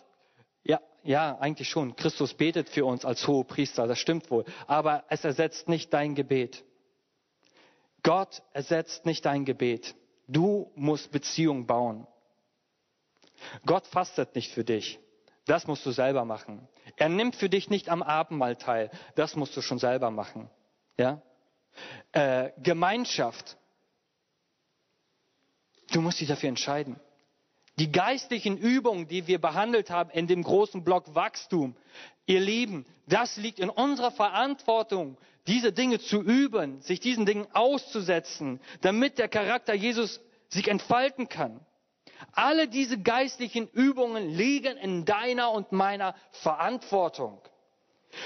ja, 0.64 0.82
ja, 1.04 1.38
eigentlich 1.38 1.70
schon. 1.70 1.96
Christus 1.96 2.34
betet 2.34 2.70
für 2.70 2.86
uns 2.86 3.06
als 3.06 3.28
hohe 3.28 3.44
Priester, 3.44 3.86
das 3.86 4.00
stimmt 4.00 4.32
wohl. 4.32 4.46
Aber 4.66 5.04
es 5.10 5.24
ersetzt 5.24 5.70
nicht 5.70 5.94
dein 5.94 6.16
Gebet. 6.16 6.64
Gott 8.02 8.42
ersetzt 8.52 9.06
nicht 9.06 9.26
dein 9.26 9.46
Gebet. 9.46 9.96
Du 10.28 10.72
musst 10.76 11.12
Beziehung 11.12 11.66
bauen. 11.66 12.08
Gott 13.66 13.86
fastet 13.88 14.36
nicht 14.36 14.52
für 14.52 14.64
dich. 14.64 15.00
Das 15.46 15.68
musst 15.68 15.86
du 15.86 15.92
selber 15.92 16.26
machen. 16.26 16.68
Er 16.98 17.10
nimmt 17.10 17.36
für 17.36 17.50
dich 17.50 17.70
nicht 17.70 17.90
am 17.90 18.02
Abendmahl 18.02 18.56
teil. 18.56 18.90
Das 19.16 19.36
musst 19.36 19.56
du 19.56 19.62
schon 19.62 19.78
selber 19.78 20.10
machen. 20.10 20.50
Ja? 20.98 21.22
Äh, 22.12 22.52
Gemeinschaft. 22.58 23.58
Du 25.92 26.02
musst 26.02 26.20
dich 26.20 26.28
dafür 26.28 26.50
entscheiden. 26.50 27.00
Die 27.78 27.92
geistlichen 27.92 28.58
Übungen, 28.58 29.08
die 29.08 29.28
wir 29.28 29.40
behandelt 29.40 29.90
haben 29.90 30.10
in 30.10 30.28
dem 30.28 30.44
großen 30.44 30.84
Block 30.84 31.14
Wachstum, 31.14 31.76
ihr 32.26 32.40
Lieben, 32.40 32.86
das 33.08 33.38
liegt 33.38 33.60
in 33.60 33.70
unserer 33.70 34.12
Verantwortung, 34.12 35.18
diese 35.48 35.72
Dinge 35.72 36.00
zu 36.00 36.22
üben, 36.22 36.82
sich 36.82 37.00
diesen 37.00 37.26
Dingen 37.26 37.48
auszusetzen, 37.54 38.60
damit 38.82 39.20
der 39.20 39.28
Charakter 39.28 39.74
Jesus 39.74 40.20
sich 40.50 40.68
entfalten 40.68 41.30
kann. 41.30 41.60
Alle 42.32 42.68
diese 42.68 42.98
geistlichen 43.00 43.68
Übungen 43.68 44.30
liegen 44.30 44.78
in 44.78 45.06
deiner 45.06 45.52
und 45.52 45.72
meiner 45.72 46.16
Verantwortung. 46.32 47.42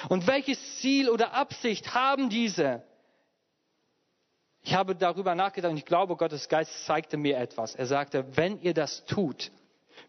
Und 0.08 0.28
welches 0.28 0.78
Ziel 0.78 1.10
oder 1.10 1.34
Absicht 1.34 1.94
haben 1.94 2.30
diese? 2.30 2.84
Ich 4.62 4.74
habe 4.76 4.96
darüber 4.96 5.36
nachgedacht 5.36 5.72
und 5.72 5.78
ich 5.78 5.86
glaube, 5.86 6.16
Gottes 6.16 6.48
Geist 6.48 6.86
zeigte 6.86 7.18
mir 7.18 7.38
etwas. 7.38 7.76
Er 7.76 7.88
sagte, 7.88 8.26
wenn 8.36 8.62
ihr 8.62 8.74
das 8.74 9.06
tut, 9.06 9.52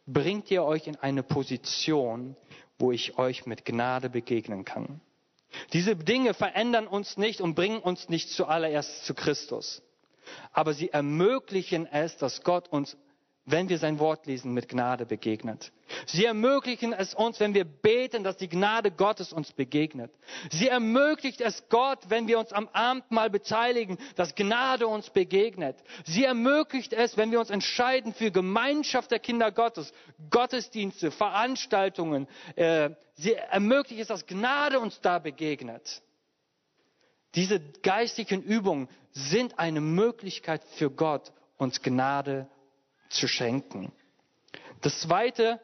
bringt 0.06 0.50
ihr 0.50 0.64
euch 0.64 0.86
in 0.86 0.96
eine 0.96 1.22
Position, 1.22 2.36
wo 2.80 2.92
ich 2.92 3.18
euch 3.18 3.46
mit 3.46 3.64
Gnade 3.64 4.10
begegnen 4.10 4.64
kann. 4.64 5.00
Diese 5.72 5.96
Dinge 5.96 6.34
verändern 6.34 6.86
uns 6.86 7.16
nicht 7.16 7.40
und 7.40 7.54
bringen 7.54 7.80
uns 7.80 8.08
nicht 8.08 8.30
zuallererst 8.30 9.04
zu 9.04 9.14
Christus. 9.14 9.82
Aber 10.52 10.74
sie 10.74 10.90
ermöglichen 10.90 11.86
es, 11.86 12.16
dass 12.16 12.42
Gott 12.42 12.68
uns 12.68 12.96
wenn 13.50 13.68
wir 13.68 13.78
sein 13.78 13.98
Wort 13.98 14.26
lesen, 14.26 14.52
mit 14.52 14.68
Gnade 14.68 15.06
begegnet. 15.06 15.72
Sie 16.06 16.24
ermöglichen 16.24 16.92
es 16.92 17.14
uns, 17.14 17.40
wenn 17.40 17.54
wir 17.54 17.64
beten, 17.64 18.22
dass 18.22 18.36
die 18.36 18.48
Gnade 18.48 18.90
Gottes 18.90 19.32
uns 19.32 19.52
begegnet. 19.52 20.10
Sie 20.50 20.68
ermöglicht 20.68 21.40
es 21.40 21.68
Gott, 21.68 21.98
wenn 22.08 22.28
wir 22.28 22.38
uns 22.38 22.52
am 22.52 22.68
Abendmahl 22.72 23.30
beteiligen, 23.30 23.98
dass 24.16 24.34
Gnade 24.34 24.86
uns 24.86 25.10
begegnet. 25.10 25.76
Sie 26.04 26.24
ermöglicht 26.24 26.92
es, 26.92 27.16
wenn 27.16 27.30
wir 27.30 27.40
uns 27.40 27.50
entscheiden 27.50 28.14
für 28.14 28.30
Gemeinschaft 28.30 29.10
der 29.10 29.18
Kinder 29.18 29.50
Gottes, 29.50 29.92
Gottesdienste, 30.30 31.10
Veranstaltungen. 31.10 32.28
Äh, 32.56 32.90
sie 33.14 33.34
ermöglicht 33.34 34.00
es, 34.00 34.08
dass 34.08 34.26
Gnade 34.26 34.78
uns 34.80 35.00
da 35.00 35.18
begegnet. 35.18 36.02
Diese 37.34 37.60
geistigen 37.82 38.42
Übungen 38.42 38.88
sind 39.12 39.58
eine 39.58 39.80
Möglichkeit 39.80 40.62
für 40.76 40.90
Gott, 40.90 41.32
uns 41.56 41.82
Gnade 41.82 42.48
zu 43.10 43.28
schenken. 43.28 43.92
Das 44.80 45.00
Zweite, 45.00 45.60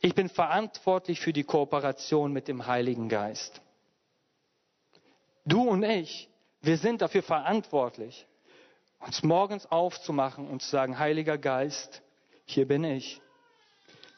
ich 0.00 0.14
bin 0.14 0.28
verantwortlich 0.28 1.20
für 1.20 1.32
die 1.32 1.44
Kooperation 1.44 2.32
mit 2.32 2.48
dem 2.48 2.66
Heiligen 2.66 3.08
Geist. 3.08 3.62
Du 5.44 5.68
und 5.68 5.82
ich, 5.82 6.28
wir 6.60 6.76
sind 6.76 7.02
dafür 7.02 7.22
verantwortlich, 7.22 8.26
uns 9.00 9.22
morgens 9.22 9.66
aufzumachen 9.66 10.48
und 10.48 10.62
zu 10.62 10.68
sagen, 10.68 10.98
Heiliger 10.98 11.38
Geist, 11.38 12.02
hier 12.44 12.68
bin 12.68 12.84
ich. 12.84 13.20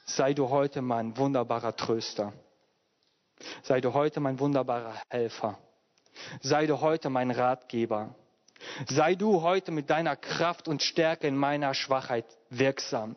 Sei 0.07 0.35
du 0.35 0.51
heute 0.51 0.83
mein 0.83 1.17
wunderbarer 1.17 1.77
Tröster. 1.77 2.33
Sei 3.63 3.81
du 3.81 3.95
heute 3.95 4.21
mein 4.21 4.39
wunderbarer 4.39 5.01
Helfer. 5.09 5.59
Sei 6.41 6.67
du 6.67 6.81
heute 6.81 7.09
mein 7.11 7.31
Ratgeber. 7.31 8.15
Sei 8.89 9.15
du 9.15 9.43
heute 9.43 9.71
mit 9.71 9.91
deiner 9.91 10.17
Kraft 10.17 10.69
und 10.69 10.83
Stärke 10.83 11.27
in 11.27 11.37
meiner 11.37 11.75
Schwachheit 11.75 12.27
wirksam. 12.51 13.17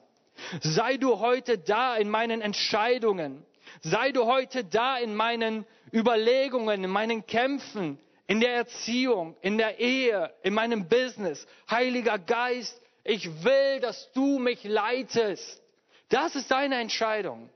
Sei 0.62 0.98
du 0.98 1.20
heute 1.20 1.58
da 1.58 1.96
in 1.96 2.10
meinen 2.10 2.42
Entscheidungen. 2.42 3.46
Sei 3.82 4.12
du 4.12 4.26
heute 4.26 4.64
da 4.64 4.98
in 4.98 5.16
meinen 5.16 5.66
Überlegungen, 5.92 6.84
in 6.84 6.90
meinen 6.90 7.26
Kämpfen, 7.26 8.00
in 8.28 8.40
der 8.40 8.56
Erziehung, 8.56 9.36
in 9.42 9.58
der 9.58 9.80
Ehe, 9.80 10.32
in 10.44 10.54
meinem 10.54 10.88
Business. 10.88 11.48
Heiliger 11.70 12.20
Geist, 12.20 12.80
ich 13.04 13.44
will, 13.44 13.80
dass 13.80 14.12
du 14.14 14.38
mich 14.40 14.64
leitest. 14.64 15.62
Das 16.10 16.36
ist 16.36 16.52
deine 16.52 16.80
Entscheidung. 16.80 17.50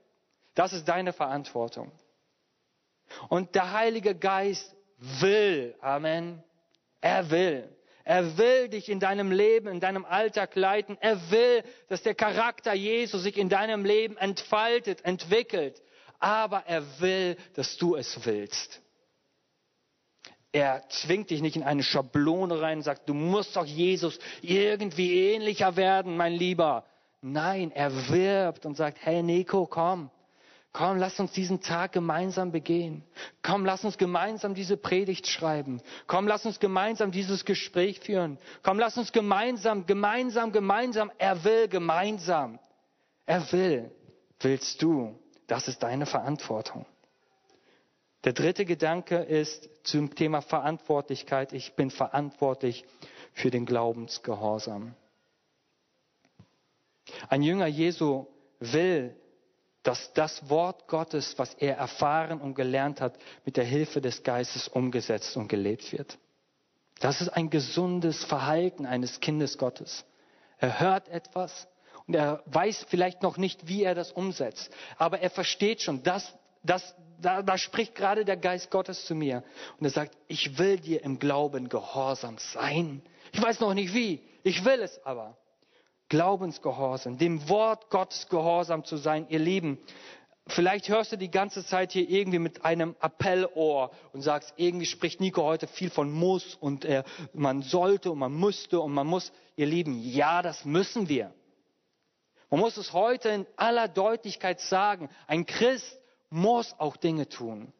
Das 0.55 0.73
ist 0.73 0.87
deine 0.87 1.13
Verantwortung. 1.13 1.91
Und 3.29 3.55
der 3.55 3.71
Heilige 3.71 4.15
Geist 4.15 4.75
will, 4.97 5.75
Amen, 5.81 6.43
er 6.99 7.29
will. 7.29 7.69
Er 8.11 8.37
will 8.37 8.67
dich 8.67 8.89
in 8.89 8.99
deinem 8.99 9.31
Leben, 9.31 9.69
in 9.69 9.79
deinem 9.79 10.03
Alltag 10.03 10.53
leiten. 10.57 10.97
Er 10.99 11.31
will, 11.31 11.63
dass 11.87 12.03
der 12.03 12.13
Charakter 12.13 12.73
Jesu 12.73 13.17
sich 13.17 13.37
in 13.37 13.47
deinem 13.47 13.85
Leben 13.85 14.17
entfaltet, 14.17 15.05
entwickelt. 15.05 15.81
Aber 16.19 16.65
er 16.67 16.83
will, 16.99 17.37
dass 17.53 17.77
du 17.77 17.95
es 17.95 18.25
willst. 18.25 18.81
Er 20.51 20.83
zwingt 20.89 21.29
dich 21.29 21.41
nicht 21.41 21.55
in 21.55 21.63
eine 21.63 21.83
Schablone 21.83 22.59
rein 22.59 22.79
und 22.79 22.83
sagt, 22.83 23.07
du 23.07 23.13
musst 23.13 23.55
doch 23.55 23.65
Jesus 23.65 24.19
irgendwie 24.41 25.31
ähnlicher 25.31 25.77
werden, 25.77 26.17
mein 26.17 26.33
Lieber. 26.33 26.83
Nein, 27.21 27.71
er 27.71 28.09
wirbt 28.09 28.65
und 28.65 28.75
sagt, 28.75 28.97
hey 28.99 29.23
Nico, 29.23 29.67
komm, 29.67 30.11
Komm, 30.73 30.97
lass 30.97 31.19
uns 31.19 31.33
diesen 31.33 31.59
Tag 31.59 31.91
gemeinsam 31.91 32.51
begehen. 32.51 33.03
Komm, 33.41 33.65
lass 33.65 33.83
uns 33.83 33.97
gemeinsam 33.97 34.53
diese 34.53 34.77
Predigt 34.77 35.27
schreiben. 35.27 35.81
Komm, 36.07 36.27
lass 36.27 36.45
uns 36.45 36.61
gemeinsam 36.61 37.11
dieses 37.11 37.43
Gespräch 37.43 37.99
führen. 37.99 38.37
Komm, 38.63 38.79
lass 38.79 38.97
uns 38.97 39.11
gemeinsam, 39.11 39.85
gemeinsam, 39.85 40.53
gemeinsam. 40.53 41.11
Er 41.17 41.43
will 41.43 41.67
gemeinsam. 41.67 42.57
Er 43.25 43.51
will. 43.51 43.91
Willst 44.39 44.81
du? 44.81 45.19
Das 45.47 45.67
ist 45.67 45.83
deine 45.83 46.05
Verantwortung. 46.05 46.85
Der 48.23 48.31
dritte 48.31 48.63
Gedanke 48.63 49.17
ist 49.17 49.69
zum 49.83 50.15
Thema 50.15 50.41
Verantwortlichkeit. 50.41 51.51
Ich 51.51 51.73
bin 51.73 51.89
verantwortlich 51.89 52.85
für 53.33 53.51
den 53.51 53.65
Glaubensgehorsam. 53.65 54.95
Ein 57.27 57.41
Jünger 57.41 57.67
Jesu 57.67 58.27
will 58.59 59.15
dass 59.83 60.13
das 60.13 60.49
Wort 60.49 60.87
Gottes, 60.87 61.37
was 61.37 61.53
er 61.55 61.77
erfahren 61.77 62.39
und 62.39 62.53
gelernt 62.55 63.01
hat, 63.01 63.17
mit 63.45 63.57
der 63.57 63.63
Hilfe 63.63 64.01
des 64.01 64.23
Geistes 64.23 64.67
umgesetzt 64.67 65.35
und 65.37 65.47
gelebt 65.47 65.91
wird. 65.91 66.17
Das 66.99 67.19
ist 67.19 67.29
ein 67.29 67.49
gesundes 67.49 68.23
Verhalten 68.23 68.85
eines 68.85 69.19
Kindes 69.19 69.57
Gottes. 69.57 70.05
Er 70.59 70.79
hört 70.79 71.09
etwas 71.09 71.67
und 72.05 72.15
er 72.15 72.43
weiß 72.45 72.85
vielleicht 72.89 73.23
noch 73.23 73.37
nicht, 73.37 73.67
wie 73.67 73.83
er 73.83 73.95
das 73.95 74.11
umsetzt, 74.11 74.71
aber 74.97 75.19
er 75.19 75.31
versteht 75.31 75.81
schon, 75.81 76.03
dass, 76.03 76.31
dass, 76.61 76.95
da, 77.19 77.41
da 77.41 77.57
spricht 77.57 77.95
gerade 77.95 78.23
der 78.23 78.37
Geist 78.37 78.69
Gottes 78.69 79.05
zu 79.05 79.15
mir 79.15 79.43
und 79.79 79.85
er 79.85 79.91
sagt, 79.91 80.15
ich 80.27 80.59
will 80.59 80.79
dir 80.79 81.03
im 81.03 81.17
Glauben 81.17 81.69
gehorsam 81.69 82.37
sein. 82.37 83.01
Ich 83.31 83.41
weiß 83.41 83.59
noch 83.61 83.73
nicht 83.73 83.95
wie, 83.95 84.21
ich 84.43 84.63
will 84.63 84.81
es 84.81 85.03
aber. 85.03 85.37
Glaubensgehorsam, 86.11 87.17
dem 87.17 87.47
Wort 87.47 87.89
Gottes 87.89 88.27
gehorsam 88.27 88.83
zu 88.83 88.97
sein, 88.97 89.27
ihr 89.29 89.39
Lieben. 89.39 89.77
Vielleicht 90.45 90.89
hörst 90.89 91.13
du 91.13 91.17
die 91.17 91.31
ganze 91.31 91.65
Zeit 91.65 91.93
hier 91.93 92.09
irgendwie 92.09 92.39
mit 92.39 92.65
einem 92.65 92.97
Appellohr 92.99 93.91
und 94.11 94.21
sagst, 94.21 94.53
irgendwie 94.57 94.87
spricht 94.87 95.21
Nico 95.21 95.43
heute 95.43 95.67
viel 95.67 95.89
von 95.89 96.11
muss 96.11 96.55
und 96.55 96.83
äh, 96.83 97.05
man 97.31 97.61
sollte 97.61 98.11
und 98.11 98.19
man 98.19 98.33
müsste 98.33 98.81
und 98.81 98.91
man 98.91 99.07
muss. 99.07 99.31
Ihr 99.55 99.67
Lieben, 99.67 100.01
ja, 100.03 100.41
das 100.41 100.65
müssen 100.65 101.07
wir. 101.07 101.33
Man 102.49 102.59
muss 102.59 102.75
es 102.75 102.91
heute 102.91 103.29
in 103.29 103.47
aller 103.55 103.87
Deutlichkeit 103.87 104.59
sagen. 104.59 105.09
Ein 105.27 105.45
Christ 105.45 105.97
muss 106.29 106.75
auch 106.77 106.97
Dinge 106.97 107.29
tun. 107.29 107.71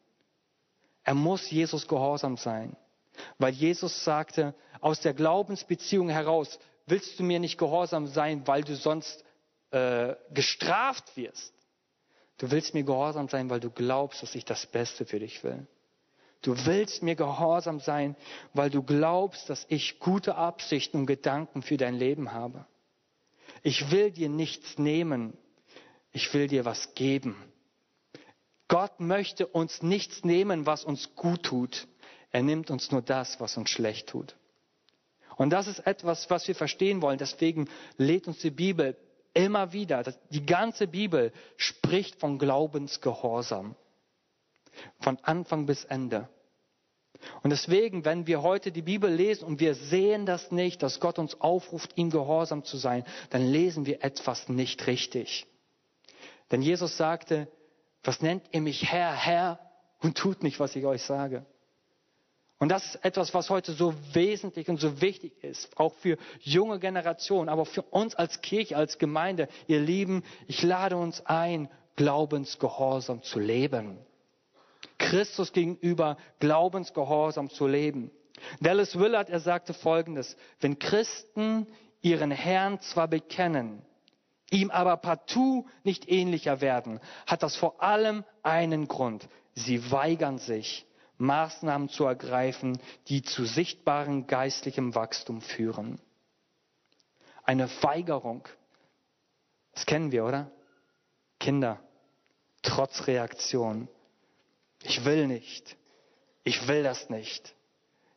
Er 1.04 1.16
muss 1.16 1.52
Jesus 1.52 1.86
gehorsam 1.86 2.38
sein. 2.38 2.78
Weil 3.38 3.54
Jesus 3.54 4.06
sagte, 4.06 4.56
aus 4.80 5.02
der 5.02 5.14
Glaubensbeziehung 5.14 6.08
heraus 6.08 6.58
willst 6.86 7.20
du 7.20 7.24
mir 7.24 7.40
nicht 7.40 7.58
gehorsam 7.58 8.08
sein, 8.08 8.48
weil 8.48 8.64
du 8.64 8.76
sonst 8.76 9.24
äh, 9.72 10.16
gestraft 10.34 11.16
wirst. 11.16 11.54
Du 12.38 12.50
willst 12.52 12.74
mir 12.74 12.84
gehorsam 12.84 13.30
sein, 13.30 13.50
weil 13.50 13.60
du 13.60 13.70
glaubst, 13.70 14.24
dass 14.24 14.36
ich 14.36 14.46
das 14.46 14.66
Beste 14.66 15.06
für 15.06 15.20
dich 15.20 15.44
will. 15.44 15.68
Du 16.42 16.56
willst 16.66 17.04
mir 17.04 17.16
gehorsam 17.16 17.80
sein, 17.80 18.16
weil 18.54 18.72
du 18.72 18.82
glaubst, 18.82 19.50
dass 19.50 19.66
ich 19.70 20.00
gute 20.00 20.36
Absichten 20.36 20.98
und 20.98 21.06
Gedanken 21.06 21.62
für 21.62 21.78
dein 21.78 21.96
Leben 21.96 22.32
habe. 22.32 22.66
Ich 23.62 23.92
will 23.92 24.12
dir 24.12 24.30
nichts 24.30 24.80
nehmen. 24.80 25.38
Ich 26.12 26.34
will 26.34 26.48
dir 26.48 26.66
was 26.66 26.96
geben. 26.96 27.36
Gott 28.68 29.00
möchte 29.00 29.46
uns 29.46 29.84
nichts 29.84 30.24
nehmen, 30.24 30.66
was 30.66 30.84
uns 30.84 31.16
gut 31.16 31.44
tut. 31.44 31.88
Er 32.32 32.42
nimmt 32.42 32.72
uns 32.72 32.92
nur 32.92 33.02
das, 33.02 33.40
was 33.40 33.58
uns 33.58 33.70
schlecht 33.70 34.08
tut. 34.08 34.36
Und 35.42 35.50
das 35.50 35.66
ist 35.66 35.80
etwas, 35.88 36.30
was 36.30 36.48
wir 36.48 36.54
verstehen 36.54 37.02
wollen. 37.02 37.18
Deswegen 37.18 37.68
lädt 37.98 38.28
uns 38.28 38.38
die 38.42 38.52
Bibel 38.52 38.96
immer 39.34 39.74
wieder. 39.74 40.04
Die 40.30 40.46
ganze 40.46 40.86
Bibel 40.86 41.34
spricht 41.58 42.20
von 42.20 42.38
Glaubensgehorsam. 42.38 43.76
Von 45.00 45.18
Anfang 45.24 45.66
bis 45.66 45.84
Ende. 45.86 46.30
Und 47.42 47.50
deswegen, 47.50 48.06
wenn 48.06 48.28
wir 48.28 48.44
heute 48.44 48.72
die 48.72 48.84
Bibel 48.84 49.12
lesen 49.12 49.46
und 49.46 49.60
wir 49.60 49.74
sehen 49.74 50.28
das 50.28 50.52
nicht, 50.52 50.84
dass 50.84 51.00
Gott 51.00 51.18
uns 51.18 51.42
aufruft, 51.42 51.94
ihm 51.96 52.12
gehorsam 52.12 52.64
zu 52.64 52.78
sein, 52.78 53.04
dann 53.32 53.44
lesen 53.44 53.88
wir 53.88 54.04
etwas 54.04 54.48
nicht 54.48 54.86
richtig. 54.86 55.48
Denn 56.52 56.62
Jesus 56.62 56.98
sagte, 56.98 57.48
was 58.04 58.22
nennt 58.22 58.44
ihr 58.52 58.62
mich 58.62 58.92
Herr, 58.92 59.12
Herr 59.12 59.60
und 60.02 60.16
tut 60.20 60.44
nicht, 60.44 60.60
was 60.60 60.76
ich 60.76 60.86
euch 60.86 61.02
sage. 61.02 61.48
Und 62.62 62.70
das 62.70 62.94
ist 62.94 63.04
etwas, 63.04 63.34
was 63.34 63.50
heute 63.50 63.72
so 63.74 63.96
wesentlich 64.14 64.70
und 64.70 64.80
so 64.80 65.02
wichtig 65.02 65.34
ist, 65.44 65.76
auch 65.80 65.96
für 65.96 66.20
junge 66.42 66.78
Generationen, 66.78 67.50
aber 67.50 67.66
für 67.66 67.82
uns 67.82 68.14
als 68.14 68.40
Kirche, 68.42 68.78
als 68.78 69.00
Gemeinde. 69.00 69.48
Ihr 69.66 69.80
Lieben, 69.80 70.24
ich 70.48 70.62
lade 70.62 70.96
uns 70.96 71.26
ein, 71.26 71.70
Glaubensgehorsam 71.96 73.24
zu 73.24 73.40
leben. 73.40 73.98
Christus 75.00 75.54
gegenüber 75.54 76.18
Glaubensgehorsam 76.40 77.50
zu 77.50 77.66
leben. 77.66 78.12
Dallas 78.60 78.96
Willard, 78.96 79.32
er 79.32 79.40
sagte 79.40 79.74
Folgendes, 79.74 80.38
wenn 80.60 80.78
Christen 80.78 81.66
ihren 82.04 82.30
Herrn 82.30 82.80
zwar 82.82 83.08
bekennen, 83.08 83.82
ihm 84.52 84.70
aber 84.70 84.98
partout 84.98 85.66
nicht 85.84 86.08
ähnlicher 86.08 86.62
werden, 86.62 87.00
hat 87.26 87.42
das 87.42 87.56
vor 87.56 87.82
allem 87.82 88.24
einen 88.44 88.88
Grund. 88.88 89.28
Sie 89.56 89.92
weigern 89.92 90.38
sich, 90.38 90.86
Maßnahmen 91.22 91.88
zu 91.88 92.06
ergreifen, 92.06 92.80
die 93.08 93.22
zu 93.22 93.46
sichtbarem 93.46 94.28
geistlichem 94.28 94.96
Wachstum 94.96 95.42
führen. 95.42 96.00
Eine 97.44 97.70
Weigerung. 97.82 98.48
Das 99.74 99.86
kennen 99.86 100.12
wir, 100.12 100.26
oder? 100.26 100.52
Kinder. 101.40 101.80
Trotz 102.62 103.08
Reaktion. 103.08 103.88
Ich 104.84 105.06
will 105.06 105.28
nicht. 105.28 105.78
Ich 106.44 106.68
will 106.68 106.84
das 106.84 107.10
nicht. 107.10 107.56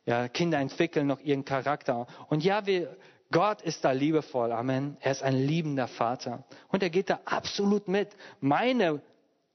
Ja, 0.05 0.27
Kinder 0.27 0.59
entwickeln 0.59 1.07
noch 1.07 1.19
ihren 1.19 1.45
Charakter. 1.45 2.07
Und 2.29 2.43
ja, 2.43 2.65
wir, 2.65 2.95
Gott 3.31 3.61
ist 3.61 3.83
da 3.85 3.91
liebevoll. 3.91 4.51
Amen. 4.51 4.97
Er 4.99 5.11
ist 5.11 5.23
ein 5.23 5.35
liebender 5.35 5.87
Vater. 5.87 6.43
Und 6.69 6.83
er 6.83 6.89
geht 6.89 7.09
da 7.09 7.19
absolut 7.25 7.87
mit. 7.87 8.09
Meine 8.39 9.01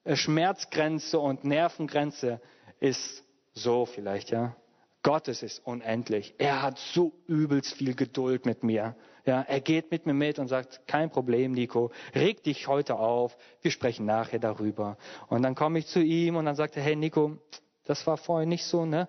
Schmerzgrenze 0.07 1.19
und 1.19 1.45
Nervengrenze 1.45 2.41
ist 2.81 3.25
so 3.53 3.87
vielleicht, 3.87 4.31
ja. 4.31 4.57
Gottes 5.03 5.43
ist 5.43 5.67
unendlich. 5.67 6.35
Er 6.37 6.61
hat 6.61 6.79
so 6.79 7.13
übelst 7.27 7.75
viel 7.75 7.95
Geduld 7.95 8.45
mit 8.45 8.63
mir. 8.63 8.97
Ja, 9.25 9.43
er 9.43 9.61
geht 9.61 9.91
mit 9.91 10.05
mir 10.05 10.13
mit 10.13 10.39
und 10.39 10.49
sagt, 10.49 10.87
kein 10.87 11.11
Problem, 11.11 11.53
Nico, 11.53 11.91
reg 12.15 12.43
dich 12.43 12.69
heute 12.69 12.97
auf. 12.99 13.37
Wir 13.63 13.71
sprechen 13.71 14.05
nachher 14.05 14.39
darüber. 14.39 14.99
Und 15.29 15.43
dann 15.43 15.55
komme 15.55 15.79
ich 15.79 15.87
zu 15.87 16.01
ihm 16.01 16.37
und 16.37 16.45
dann 16.45 16.57
sagt 16.57 16.77
er, 16.77 16.83
hey 16.83 16.97
Nico, 16.97 17.39
das 17.85 18.07
war 18.07 18.19
vorhin 18.19 18.51
nicht 18.51 18.65
so, 18.65 18.85
ne? 18.85 19.09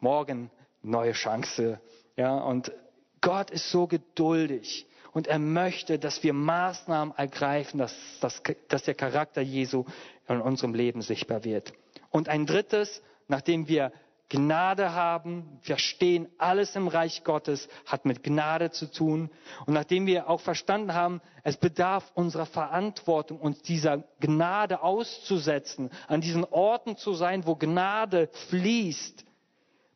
Morgen 0.00 0.50
neue 0.82 1.12
Chance. 1.12 1.80
Ja, 2.16 2.38
und 2.38 2.72
Gott 3.20 3.50
ist 3.50 3.70
so 3.70 3.86
geduldig 3.86 4.86
und 5.12 5.26
er 5.26 5.38
möchte, 5.38 5.98
dass 5.98 6.22
wir 6.22 6.32
Maßnahmen 6.32 7.14
ergreifen, 7.16 7.78
dass, 7.78 7.94
dass, 8.20 8.42
dass 8.68 8.84
der 8.84 8.94
Charakter 8.94 9.40
Jesu 9.40 9.84
in 10.28 10.40
unserem 10.40 10.74
Leben 10.74 11.02
sichtbar 11.02 11.44
wird. 11.44 11.72
Und 12.10 12.28
ein 12.28 12.46
drittes, 12.46 13.02
nachdem 13.30 13.68
wir 13.68 13.92
Gnade 14.28 14.92
haben, 14.92 15.58
verstehen, 15.62 16.28
alles 16.38 16.76
im 16.76 16.86
Reich 16.86 17.24
Gottes 17.24 17.68
hat 17.84 18.04
mit 18.04 18.22
Gnade 18.22 18.70
zu 18.70 18.86
tun. 18.86 19.28
Und 19.66 19.74
nachdem 19.74 20.06
wir 20.06 20.30
auch 20.30 20.40
verstanden 20.40 20.94
haben, 20.94 21.20
es 21.42 21.56
bedarf 21.56 22.12
unserer 22.14 22.46
Verantwortung, 22.46 23.40
uns 23.40 23.60
dieser 23.62 24.04
Gnade 24.20 24.82
auszusetzen, 24.82 25.90
an 26.06 26.20
diesen 26.20 26.44
Orten 26.44 26.96
zu 26.96 27.12
sein, 27.14 27.44
wo 27.44 27.56
Gnade 27.56 28.28
fließt, 28.50 29.24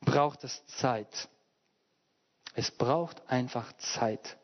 braucht 0.01 0.43
es 0.43 0.67
Zeit. 0.67 1.29
Es 2.55 2.73
braucht 2.73 3.23
einfach 3.29 3.73
Zeit, 3.75 4.37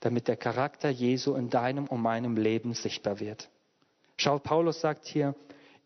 damit 0.00 0.28
der 0.28 0.36
Charakter 0.36 0.90
Jesu 0.90 1.34
in 1.36 1.48
deinem 1.48 1.86
und 1.86 2.02
meinem 2.02 2.36
Leben 2.36 2.74
sichtbar 2.74 3.18
wird. 3.18 3.48
Schau, 4.16 4.38
Paulus 4.38 4.82
sagt 4.82 5.06
hier, 5.06 5.34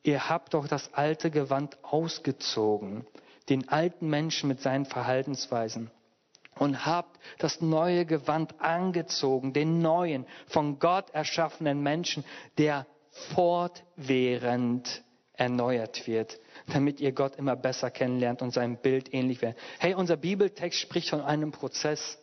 ihr 0.05 0.29
habt 0.29 0.55
doch 0.55 0.69
das 0.69 0.95
alte 0.95 1.31
Gewand 1.31 1.83
ausgezogen, 1.83 3.05
den 3.49 3.69
alten 3.69 4.09
Menschen 4.09 4.49
mit 4.49 4.61
seinen 4.61 4.85
Verhaltensweisen 4.85 5.91
und 6.57 6.87
habt 6.87 7.19
das 7.39 7.61
neue 7.61 8.07
Gewand 8.07 8.61
angezogen, 8.61 9.53
den 9.53 9.81
neuen, 9.81 10.27
von 10.47 10.79
Gott 10.79 11.11
erschaffenen 11.11 11.83
Menschen, 11.83 12.25
der 12.59 12.87
fortwährend 13.35 15.03
erneuert 15.33 16.07
wird, 16.07 16.39
damit 16.69 17.01
ihr 17.01 17.13
Gott 17.13 17.37
immer 17.37 17.57
besser 17.57 17.91
kennenlernt 17.91 18.41
und 18.41 18.53
seinem 18.53 18.77
Bild 18.77 19.13
ähnlich 19.13 19.43
werdet. 19.43 19.61
Hey, 19.79 19.95
unser 19.95 20.17
Bibeltext 20.17 20.79
spricht 20.79 21.11
von 21.11 21.21
einem 21.21 21.51
Prozess. 21.51 22.19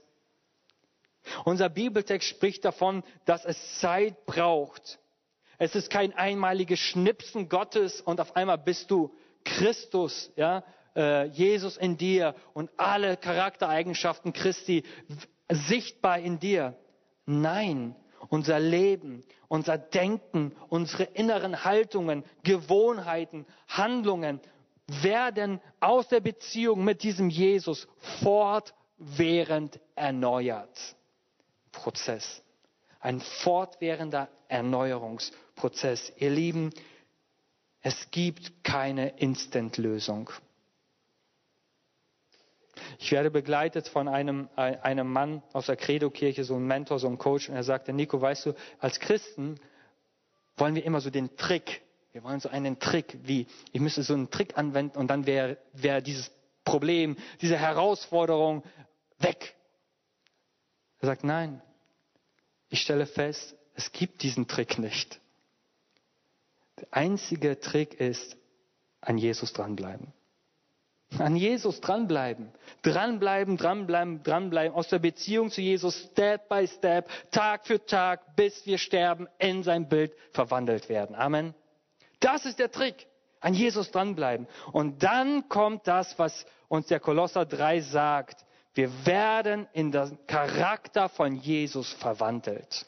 Unser 1.43 1.69
Bibeltext 1.69 2.27
spricht 2.29 2.63
davon, 2.63 3.03
dass 3.25 3.45
es 3.45 3.79
Zeit 3.79 4.25
braucht. 4.25 4.99
Es 5.62 5.76
ist 5.76 5.91
kein 5.91 6.12
einmaliges 6.13 6.80
Schnipsen 6.80 7.47
Gottes 7.47 8.02
und 8.02 8.19
auf 8.19 8.36
einmal 8.36 8.58
bist 8.58 8.89
du 8.89 9.13
Christus, 9.45 10.32
ja, 10.36 10.63
äh, 10.95 11.28
Jesus 11.28 11.78
in 11.78 11.97
dir 11.97 12.34
und 12.56 12.71
alle 12.78 13.15
Charaktereigenschaften 13.15 14.34
Christi 14.34 14.84
sichtbar 15.52 16.17
in 16.17 16.39
dir. 16.39 16.76
Nein, 17.28 17.95
unser 18.30 18.60
Leben, 18.60 19.24
unser 19.50 19.78
Denken, 19.78 20.56
unsere 20.69 21.04
inneren 21.04 21.63
Haltungen, 21.63 22.24
Gewohnheiten, 22.41 23.45
Handlungen 23.67 24.39
werden 24.88 25.62
aus 25.80 26.08
der 26.08 26.21
Beziehung 26.21 26.84
mit 26.84 27.04
diesem 27.04 27.30
Jesus 27.30 27.88
fortwährend 28.24 29.80
erneuert. 29.93 30.95
Prozess. 31.71 32.41
Ein 33.01 33.19
fortwährender 33.19 34.29
Erneuerungsprozess. 34.47 36.13
Ihr 36.17 36.29
Lieben, 36.29 36.71
es 37.81 38.11
gibt 38.11 38.63
keine 38.63 39.17
Instant-Lösung. 39.17 40.29
Ich 42.99 43.11
werde 43.11 43.31
begleitet 43.31 43.87
von 43.87 44.07
einem, 44.07 44.49
einem 44.55 45.11
Mann 45.11 45.41
aus 45.51 45.65
der 45.65 45.75
Credo-Kirche, 45.75 46.43
so 46.43 46.55
ein 46.55 46.65
Mentor, 46.65 46.99
so 46.99 47.07
ein 47.07 47.17
Coach, 47.17 47.49
und 47.49 47.55
er 47.55 47.63
sagte, 47.63 47.91
Nico, 47.91 48.21
weißt 48.21 48.45
du, 48.45 48.53
als 48.79 48.99
Christen 48.99 49.59
wollen 50.57 50.75
wir 50.75 50.85
immer 50.85 51.01
so 51.01 51.09
den 51.09 51.35
Trick, 51.37 51.81
wir 52.11 52.23
wollen 52.23 52.39
so 52.39 52.49
einen 52.49 52.79
Trick, 52.79 53.17
wie, 53.23 53.47
ich 53.71 53.81
müsste 53.81 54.03
so 54.03 54.13
einen 54.13 54.29
Trick 54.29 54.57
anwenden 54.57 54.97
und 54.97 55.07
dann 55.07 55.25
wäre 55.25 55.57
wär 55.73 56.01
dieses 56.01 56.31
Problem, 56.63 57.17
diese 57.41 57.57
Herausforderung 57.57 58.63
weg. 59.17 59.55
Er 60.99 61.07
sagt, 61.07 61.23
nein, 61.23 61.61
ich 62.71 62.81
stelle 62.81 63.05
fest, 63.05 63.55
es 63.75 63.91
gibt 63.91 64.23
diesen 64.23 64.47
Trick 64.47 64.79
nicht. 64.79 65.19
Der 66.79 66.88
einzige 66.91 67.60
Trick 67.60 67.93
ist, 67.93 68.38
an 69.01 69.17
Jesus 69.17 69.51
dranbleiben. 69.51 70.13
An 71.19 71.36
Jesus 71.36 71.81
dranbleiben. 71.81 72.49
Dranbleiben, 72.81 73.57
dranbleiben, 73.57 74.23
dranbleiben. 74.23 74.73
Aus 74.73 74.88
der 74.88 74.99
Beziehung 74.99 75.51
zu 75.51 75.60
Jesus 75.60 76.10
Step 76.12 76.47
by 76.47 76.65
Step, 76.65 77.10
Tag 77.31 77.67
für 77.67 77.86
Tag, 77.86 78.38
bis 78.38 78.65
wir 78.65 78.77
sterben, 78.77 79.27
in 79.38 79.63
sein 79.63 79.89
Bild 79.89 80.13
verwandelt 80.31 80.88
werden. 80.88 81.13
Amen. 81.15 81.53
Das 82.21 82.45
ist 82.45 82.57
der 82.60 82.71
Trick. 82.71 83.07
An 83.41 83.53
Jesus 83.53 83.91
dranbleiben. 83.91 84.47
Und 84.71 85.03
dann 85.03 85.49
kommt 85.49 85.88
das, 85.88 86.17
was 86.17 86.45
uns 86.69 86.88
der 86.88 87.01
Kolosser 87.01 87.45
3 87.45 87.81
sagt. 87.81 88.45
Wir 88.73 89.05
werden 89.05 89.67
in 89.73 89.91
den 89.91 90.17
Charakter 90.27 91.10
von 91.10 91.36
Jesus 91.36 91.91
verwandelt. 91.93 92.86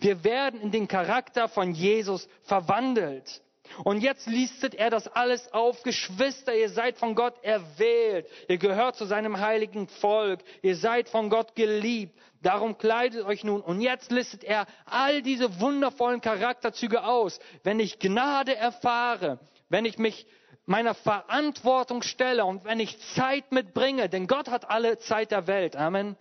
Wir 0.00 0.22
werden 0.22 0.60
in 0.60 0.70
den 0.70 0.86
Charakter 0.86 1.48
von 1.48 1.72
Jesus 1.72 2.28
verwandelt. 2.42 3.42
Und 3.84 4.02
jetzt 4.02 4.26
listet 4.26 4.74
er 4.74 4.90
das 4.90 5.08
alles 5.08 5.52
auf. 5.52 5.82
Geschwister, 5.82 6.54
ihr 6.54 6.68
seid 6.68 6.98
von 6.98 7.14
Gott 7.14 7.42
erwählt. 7.42 8.26
Ihr 8.48 8.58
gehört 8.58 8.96
zu 8.96 9.06
seinem 9.06 9.40
heiligen 9.40 9.88
Volk. 9.88 10.40
Ihr 10.62 10.76
seid 10.76 11.08
von 11.08 11.30
Gott 11.30 11.54
geliebt. 11.54 12.18
Darum 12.42 12.76
kleidet 12.76 13.24
euch 13.24 13.44
nun. 13.44 13.60
Und 13.60 13.80
jetzt 13.80 14.10
listet 14.10 14.44
er 14.44 14.66
all 14.84 15.22
diese 15.22 15.60
wundervollen 15.60 16.20
Charakterzüge 16.20 17.04
aus. 17.04 17.40
Wenn 17.62 17.80
ich 17.80 17.98
Gnade 17.98 18.54
erfahre, 18.56 19.38
wenn 19.68 19.84
ich 19.84 19.98
mich 19.98 20.26
meiner 20.72 20.94
Verantwortung 20.94 22.00
stelle 22.00 22.46
und 22.46 22.64
wenn 22.64 22.80
ich 22.80 22.98
Zeit 23.14 23.52
mitbringe, 23.52 24.08
denn 24.08 24.26
Gott 24.26 24.48
hat 24.48 24.70
alle 24.70 24.98
Zeit 24.98 25.30
der 25.30 25.46
Welt. 25.46 25.76
Amen. 25.76 26.16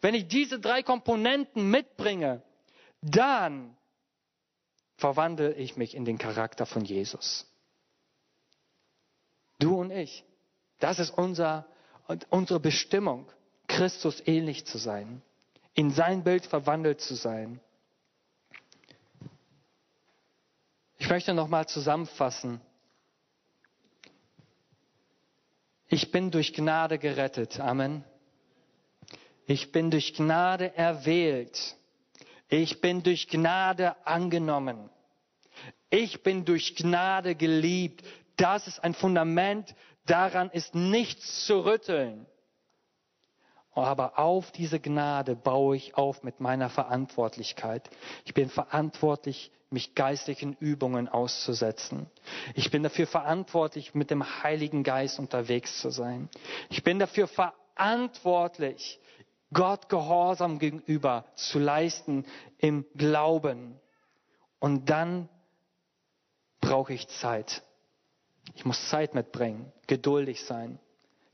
Wenn 0.00 0.14
ich 0.14 0.28
diese 0.28 0.60
drei 0.60 0.84
Komponenten 0.84 1.70
mitbringe, 1.70 2.40
dann 3.02 3.76
verwandle 4.96 5.54
ich 5.54 5.76
mich 5.76 5.96
in 5.96 6.04
den 6.04 6.18
Charakter 6.18 6.66
von 6.66 6.84
Jesus. 6.84 7.46
Du 9.58 9.80
und 9.80 9.90
ich. 9.90 10.24
Das 10.78 11.00
ist 11.00 11.10
unser, 11.10 11.66
unsere 12.30 12.60
Bestimmung, 12.60 13.26
Christus 13.66 14.22
ähnlich 14.24 14.66
zu 14.66 14.78
sein, 14.78 15.20
in 15.74 15.90
sein 15.90 16.22
Bild 16.22 16.46
verwandelt 16.46 17.00
zu 17.00 17.16
sein. 17.16 17.60
Ich 20.98 21.08
möchte 21.10 21.34
nochmal 21.34 21.66
zusammenfassen. 21.66 22.60
Ich 25.88 26.10
bin 26.10 26.30
durch 26.30 26.52
Gnade 26.52 26.98
gerettet. 26.98 27.60
Amen. 27.60 28.04
Ich 29.46 29.70
bin 29.70 29.90
durch 29.90 30.14
Gnade 30.14 30.76
erwählt. 30.76 31.76
Ich 32.48 32.80
bin 32.80 33.02
durch 33.02 33.28
Gnade 33.28 33.94
angenommen. 34.06 34.90
Ich 35.90 36.22
bin 36.22 36.44
durch 36.44 36.74
Gnade 36.74 37.36
geliebt. 37.36 38.04
Das 38.36 38.66
ist 38.66 38.82
ein 38.82 38.94
Fundament. 38.94 39.74
Daran 40.06 40.50
ist 40.50 40.74
nichts 40.74 41.46
zu 41.46 41.64
rütteln. 41.64 42.26
Aber 43.84 44.18
auf 44.18 44.50
diese 44.52 44.80
Gnade 44.80 45.36
baue 45.36 45.76
ich 45.76 45.96
auf 45.96 46.22
mit 46.22 46.40
meiner 46.40 46.70
Verantwortlichkeit. 46.70 47.88
Ich 48.24 48.32
bin 48.32 48.48
verantwortlich, 48.48 49.52
mich 49.68 49.94
geistlichen 49.94 50.56
Übungen 50.58 51.08
auszusetzen. 51.08 52.06
Ich 52.54 52.70
bin 52.70 52.82
dafür 52.82 53.06
verantwortlich, 53.06 53.94
mit 53.94 54.10
dem 54.10 54.42
Heiligen 54.42 54.82
Geist 54.82 55.18
unterwegs 55.18 55.80
zu 55.80 55.90
sein. 55.90 56.30
Ich 56.70 56.84
bin 56.84 56.98
dafür 56.98 57.28
verantwortlich, 57.28 58.98
Gott 59.52 59.88
Gehorsam 59.90 60.58
gegenüber 60.58 61.26
zu 61.34 61.58
leisten 61.58 62.24
im 62.58 62.86
Glauben. 62.96 63.78
Und 64.58 64.88
dann 64.88 65.28
brauche 66.62 66.94
ich 66.94 67.08
Zeit. 67.08 67.62
Ich 68.54 68.64
muss 68.64 68.88
Zeit 68.88 69.14
mitbringen, 69.14 69.70
geduldig 69.86 70.44
sein, 70.44 70.78